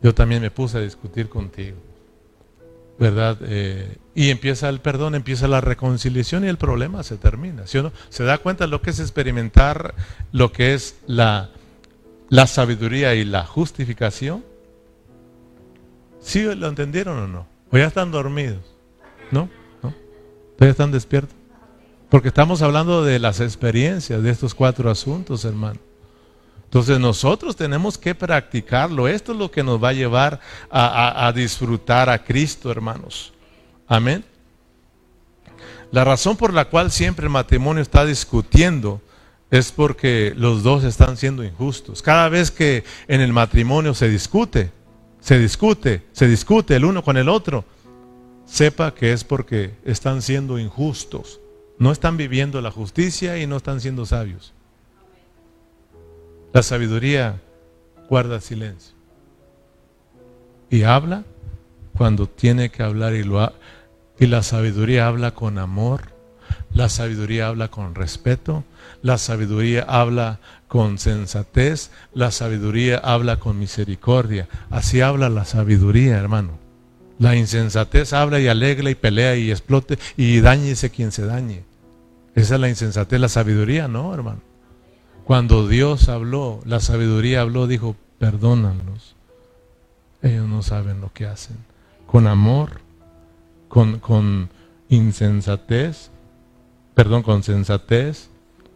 [0.00, 1.78] yo también me puse a discutir contigo.
[3.02, 3.36] ¿Verdad?
[3.42, 7.66] Eh, y empieza el perdón, empieza la reconciliación y el problema se termina.
[7.66, 7.92] ¿sí o no?
[8.10, 9.96] ¿Se da cuenta lo que es experimentar
[10.30, 11.50] lo que es la,
[12.28, 14.44] la sabiduría y la justificación?
[16.20, 17.46] ¿Sí lo entendieron o no?
[17.72, 18.62] ¿O ya están dormidos?
[19.32, 19.50] ¿No?
[19.82, 19.92] ¿No?
[20.56, 21.34] ¿Todavía están despiertos?
[22.08, 25.80] Porque estamos hablando de las experiencias de estos cuatro asuntos, hermano.
[26.72, 29.06] Entonces nosotros tenemos que practicarlo.
[29.06, 33.34] Esto es lo que nos va a llevar a, disfrutar a Cristo, hermanos.
[33.86, 34.24] Amén.
[35.90, 39.02] La razón por la cual siempre el matrimonio está discutiendo
[39.50, 42.00] es porque los dos están siendo injustos.
[42.00, 44.72] Cada vez que en el matrimonio se discute,
[45.20, 47.66] se discute, se discute el uno con el otro,
[48.46, 51.38] sepa que es porque están siendo injustos.
[51.78, 54.54] No están viviendo la justicia y no están siendo sabios.
[56.52, 57.40] La sabiduría
[58.10, 58.94] guarda silencio.
[60.68, 61.24] Y habla
[61.96, 63.52] cuando tiene que hablar y, lo
[64.18, 66.12] y la sabiduría habla con amor,
[66.74, 68.64] la sabiduría habla con respeto,
[69.00, 74.46] la sabiduría habla con sensatez, la sabiduría habla con misericordia.
[74.70, 76.58] Así habla la sabiduría, hermano.
[77.18, 81.64] La insensatez habla y alegra y pelea y explote y dañese quien se dañe.
[82.34, 84.51] Esa es la insensatez, la sabiduría, ¿no, hermano?
[85.24, 89.14] Cuando Dios habló, la sabiduría habló, dijo, perdónanos.
[90.20, 91.56] Ellos no saben lo que hacen.
[92.06, 92.80] Con amor,
[93.68, 94.50] con, con
[94.88, 96.10] insensatez,
[96.94, 98.30] perdón, con sensatez,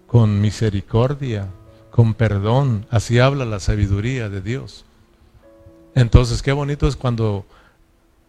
[0.07, 1.49] con misericordia,
[1.91, 2.87] con perdón.
[2.91, 4.85] Así habla la sabiduría de Dios.
[5.95, 7.45] Entonces, qué bonito es cuando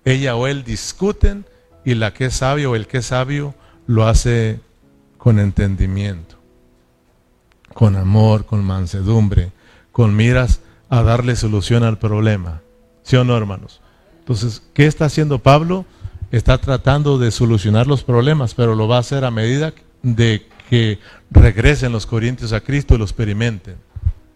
[0.05, 1.45] ella o él discuten
[1.85, 3.53] y la que es sabio o el que es sabio
[3.85, 4.59] lo hace
[5.17, 6.36] con entendimiento
[7.77, 9.51] con amor, con mansedumbre,
[9.91, 12.61] con miras a darle solución al problema.
[13.03, 13.81] ¿Sí o no, hermanos?
[14.17, 15.85] Entonces, ¿qué está haciendo Pablo?
[16.31, 20.97] Está tratando de solucionar los problemas, pero lo va a hacer a medida de que
[21.29, 23.75] regresen los corintios a Cristo y lo experimenten.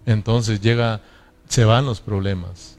[0.06, 1.02] Entonces llega,
[1.48, 2.78] se van los problemas.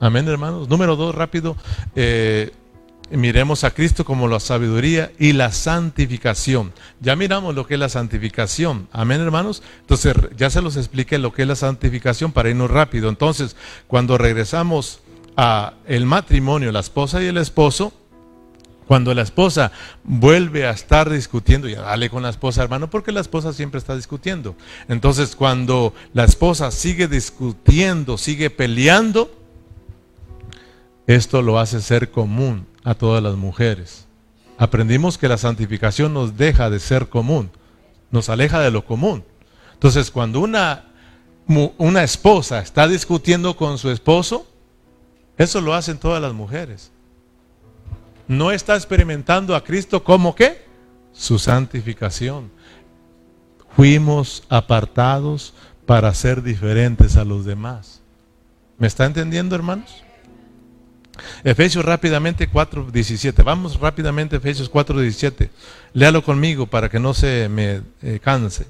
[0.00, 0.70] Amén, hermanos.
[0.70, 1.54] Número dos, rápido.
[1.94, 2.50] Eh,
[3.10, 6.72] miremos a Cristo como la sabiduría y la santificación.
[7.00, 8.88] Ya miramos lo que es la santificación.
[8.92, 9.62] Amén, hermanos.
[9.80, 13.08] Entonces, ya se los expliqué lo que es la santificación para irnos rápido.
[13.08, 13.56] Entonces,
[13.86, 15.00] cuando regresamos
[15.36, 17.92] a el matrimonio, la esposa y el esposo,
[18.86, 19.70] cuando la esposa
[20.02, 23.94] vuelve a estar discutiendo, ya dale con la esposa, hermano, porque la esposa siempre está
[23.94, 24.56] discutiendo.
[24.88, 29.30] Entonces, cuando la esposa sigue discutiendo, sigue peleando,
[31.06, 34.06] esto lo hace ser común a todas las mujeres.
[34.56, 37.50] Aprendimos que la santificación nos deja de ser común,
[38.10, 39.24] nos aleja de lo común.
[39.74, 40.86] Entonces, cuando una,
[41.76, 44.46] una esposa está discutiendo con su esposo,
[45.36, 46.90] eso lo hacen todas las mujeres.
[48.26, 50.64] No está experimentando a Cristo como qué?
[51.12, 52.50] Su santificación.
[53.76, 55.52] Fuimos apartados
[55.84, 58.00] para ser diferentes a los demás.
[58.78, 60.07] ¿Me está entendiendo, hermanos?
[61.44, 63.44] Efesios rápidamente 4.17.
[63.44, 65.50] Vamos rápidamente Efesios 4.17.
[65.92, 68.66] Léalo conmigo para que no se me eh, canse.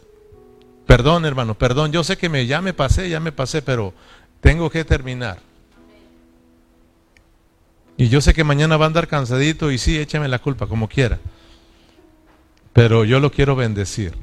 [0.87, 1.93] Perdón, hermano, perdón.
[1.93, 3.93] Yo sé que me, ya me pasé, ya me pasé, pero
[4.41, 5.39] tengo que terminar.
[7.97, 10.89] Y yo sé que mañana va a andar cansadito y sí, échame la culpa como
[10.89, 11.19] quiera.
[12.73, 14.15] Pero yo lo quiero bendecir.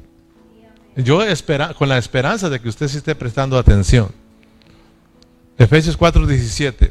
[0.96, 4.08] Yo espera, con la esperanza de que usted sí esté prestando atención.
[5.58, 6.90] Efesios 4:17.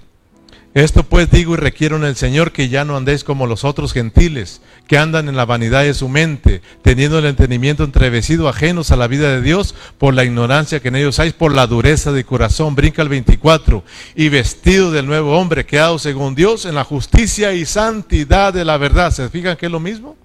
[0.75, 3.93] Esto pues digo y requiero en el Señor que ya no andéis como los otros
[3.93, 8.97] gentiles, que andan en la vanidad de su mente, teniendo el entendimiento entrevecido ajenos a
[8.97, 12.25] la vida de Dios por la ignorancia que en ellos hay, por la dureza de
[12.25, 12.75] corazón.
[12.75, 13.85] Brinca el 24.
[14.15, 18.75] Y vestido del nuevo hombre, creado según Dios en la justicia y santidad de la
[18.75, 19.11] verdad.
[19.11, 20.17] ¿Se fijan que es lo mismo?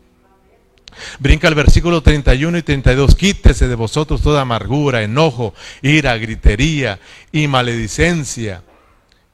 [1.20, 3.14] Brinca el versículo 31 y 32.
[3.14, 6.98] Quítese de vosotros toda amargura, enojo, ira, gritería
[7.30, 8.64] y maledicencia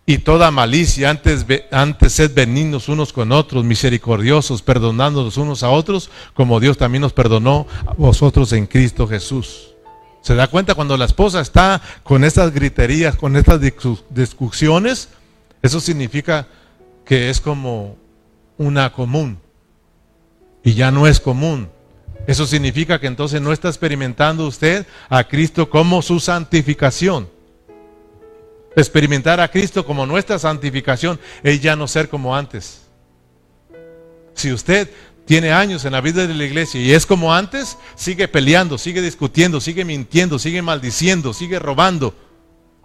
[0.06, 1.10] y toda malicia.
[1.10, 7.02] Antes, antes sed benignos unos con otros, misericordiosos, perdonándonos unos a otros, como Dios también
[7.02, 9.74] nos perdonó a vosotros en Cristo Jesús.
[10.22, 13.60] ¿Se da cuenta cuando la esposa está con estas griterías, con estas
[14.10, 15.08] discusiones?
[15.62, 16.46] Eso significa
[17.04, 17.96] que es como
[18.58, 19.38] una común
[20.64, 21.68] y ya no es común.
[22.26, 27.28] Eso significa que entonces no está experimentando usted a Cristo como su santificación.
[28.76, 32.82] Experimentar a Cristo como nuestra santificación es ya no ser como antes.
[34.34, 34.90] Si usted
[35.24, 39.00] tiene años en la vida de la iglesia y es como antes, sigue peleando, sigue
[39.00, 42.14] discutiendo, sigue mintiendo, sigue maldiciendo, sigue robando.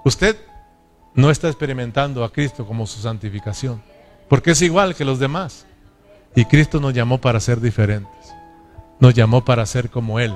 [0.06, 0.38] Usted
[1.14, 3.84] no está experimentando a Cristo como su santificación,
[4.30, 5.66] porque es igual que los demás.
[6.36, 8.34] Y Cristo nos llamó para ser diferentes.
[9.02, 10.34] Nos llamó para ser como Él.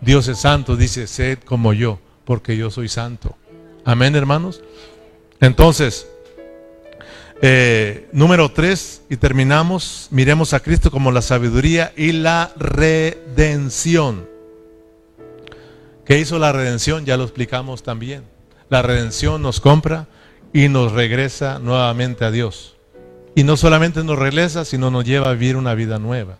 [0.00, 3.37] Dios es santo, dice, sed como yo, porque yo soy santo.
[3.88, 4.60] Amén, hermanos.
[5.40, 6.06] Entonces,
[7.40, 14.28] eh, número tres, y terminamos, miremos a Cristo como la sabiduría y la redención.
[16.04, 17.06] ¿Qué hizo la redención?
[17.06, 18.24] Ya lo explicamos también.
[18.68, 20.06] La redención nos compra
[20.52, 22.76] y nos regresa nuevamente a Dios.
[23.34, 26.36] Y no solamente nos regresa, sino nos lleva a vivir una vida nueva.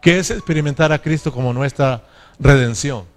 [0.00, 2.04] ¿Qué es experimentar a Cristo como nuestra
[2.38, 3.11] redención?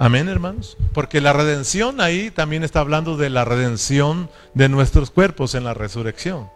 [0.00, 0.78] Amén, hermanos.
[0.94, 5.74] Porque la redención ahí también está hablando de la redención de nuestros cuerpos en la
[5.74, 6.48] resurrección.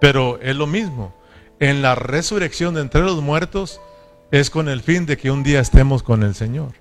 [0.00, 1.12] Pero es lo mismo.
[1.58, 3.80] En la resurrección de entre los muertos
[4.30, 6.74] es con el fin de que un día estemos con el Señor.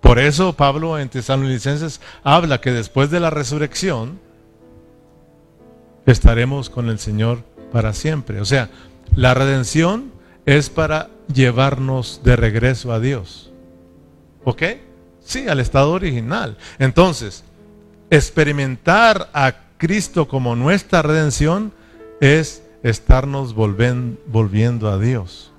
[0.00, 4.20] Por eso Pablo en Tesalonicenses habla que después de la resurrección
[6.06, 7.42] estaremos con el Señor
[7.72, 8.40] para siempre.
[8.40, 8.70] O sea,
[9.16, 10.12] la redención
[10.44, 13.45] es para llevarnos de regreso a Dios.
[14.46, 14.62] ¿Ok?
[15.24, 16.56] Sí, al estado original.
[16.78, 17.42] Entonces,
[18.10, 21.72] experimentar a Cristo como nuestra redención
[22.20, 25.52] es estarnos volviendo a Dios.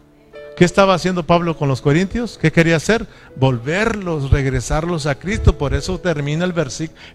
[0.55, 2.38] ¿Qué estaba haciendo Pablo con los corintios?
[2.38, 3.05] ¿Qué quería hacer?
[3.35, 5.57] Volverlos, regresarlos a Cristo.
[5.57, 6.53] Por eso termina el,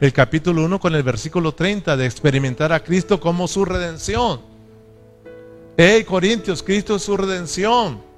[0.00, 4.42] el capítulo 1 con el versículo 30 de experimentar a Cristo como su redención.
[5.78, 8.11] Hey, Corintios, Cristo es su redención.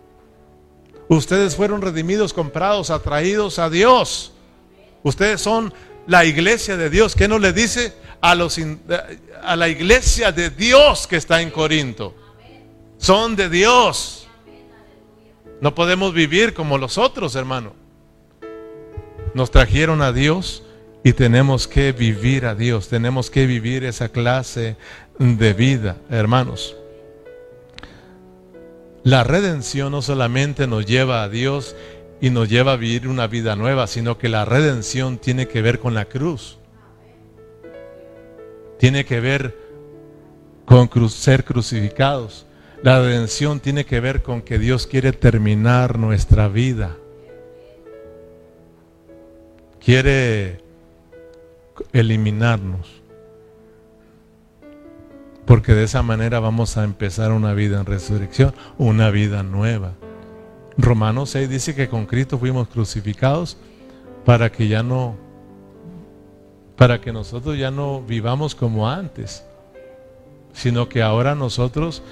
[1.08, 4.32] Ustedes fueron redimidos, comprados, atraídos a Dios.
[5.02, 5.72] Ustedes son
[6.06, 7.14] la iglesia de Dios.
[7.14, 8.58] ¿Qué no le dice a, los,
[9.42, 12.14] a la iglesia de Dios que está en Corinto?
[12.98, 14.28] Son de Dios.
[15.60, 17.74] No podemos vivir como los otros, hermano.
[19.34, 20.62] Nos trajeron a Dios
[21.02, 22.88] y tenemos que vivir a Dios.
[22.88, 24.76] Tenemos que vivir esa clase
[25.18, 26.76] de vida, hermanos.
[29.04, 31.76] La redención no solamente nos lleva a Dios
[32.22, 35.78] y nos lleva a vivir una vida nueva, sino que la redención tiene que ver
[35.78, 36.58] con la cruz.
[38.78, 39.58] Tiene que ver
[40.64, 42.46] con ser crucificados.
[42.82, 46.96] La redención tiene que ver con que Dios quiere terminar nuestra vida.
[49.80, 50.62] Quiere
[51.92, 53.03] eliminarnos.
[55.54, 59.92] Porque de esa manera vamos a empezar una vida en resurrección, una vida nueva.
[60.76, 63.56] Romanos 6 dice que con Cristo fuimos crucificados
[64.24, 65.14] para que ya no,
[66.74, 69.44] para que nosotros ya no vivamos como antes,
[70.52, 72.02] sino que ahora nosotros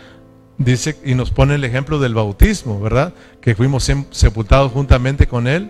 [0.56, 3.12] dice y nos pone el ejemplo del bautismo, ¿verdad?
[3.40, 5.68] Que fuimos sepultados juntamente con Él,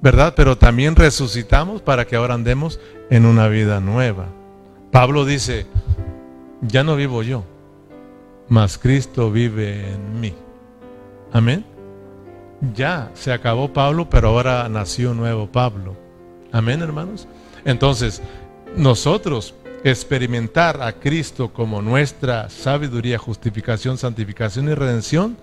[0.00, 0.32] ¿verdad?
[0.34, 4.28] Pero también resucitamos para que ahora andemos en una vida nueva.
[4.90, 5.66] Pablo dice,
[6.62, 7.44] ya no vivo yo,
[8.48, 10.34] mas Cristo vive en mí.
[11.32, 11.64] Amén.
[12.74, 15.96] Ya se acabó Pablo, pero ahora nació un nuevo Pablo.
[16.52, 17.26] Amén, hermanos.
[17.64, 18.22] Entonces,
[18.76, 19.54] nosotros
[19.84, 25.36] experimentar a Cristo como nuestra sabiduría, justificación, santificación y redención,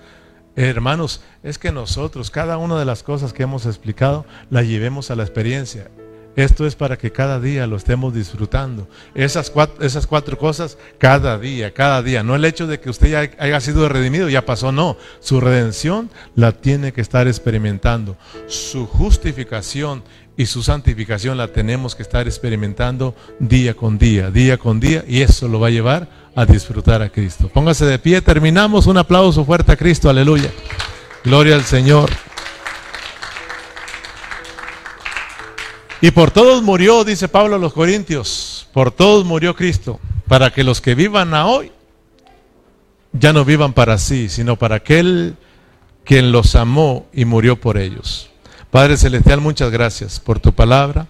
[0.56, 5.16] hermanos, es que nosotros, cada una de las cosas que hemos explicado, la llevemos a
[5.16, 5.92] la experiencia.
[6.36, 8.88] Esto es para que cada día lo estemos disfrutando.
[9.14, 12.24] Esas cuatro, cosas cada día, cada día.
[12.24, 14.98] No el hecho de que usted ya haya sido redimido, ya pasó, no.
[15.20, 18.16] Su redención la tiene que estar experimentando.
[18.48, 20.04] Su justificación
[20.38, 25.04] y su santificación la tenemos que estar experimentando día con día, día con día.
[25.08, 27.50] Y eso lo va a llevar a disfrutar a Cristo.
[27.54, 28.88] Póngase de pie, terminamos.
[28.88, 30.50] Un aplauso fuerte a Cristo, aleluya.
[31.26, 32.10] Gloria al Señor.
[36.02, 40.64] Y por todos murió, dice Pablo a los Corintios, por todos murió Cristo, para que
[40.64, 41.72] los que vivan hoy
[43.14, 45.36] ya no vivan para sí, sino para aquel
[46.04, 48.32] quien los amó y murió por ellos.
[48.72, 51.08] Padre Celestial, muchas gracias por tu palabra.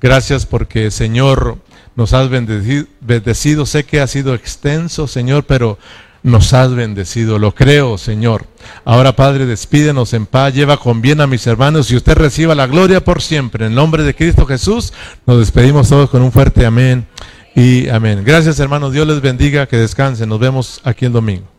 [0.00, 1.58] Gracias porque, Señor,
[1.96, 3.66] nos has bendecido.
[3.66, 5.78] Sé que ha sido extenso, Señor, pero
[6.22, 7.38] nos has bendecido.
[7.38, 8.46] Lo creo, Señor.
[8.84, 12.66] Ahora, Padre, despídenos en paz, lleva con bien a mis hermanos y usted reciba la
[12.66, 13.66] gloria por siempre.
[13.66, 14.92] En nombre de Cristo Jesús,
[15.26, 17.06] nos despedimos todos con un fuerte amén
[17.54, 18.22] y amén.
[18.24, 18.92] Gracias, hermanos.
[18.92, 20.28] Dios les bendiga, que descansen.
[20.28, 21.57] Nos vemos aquí el domingo.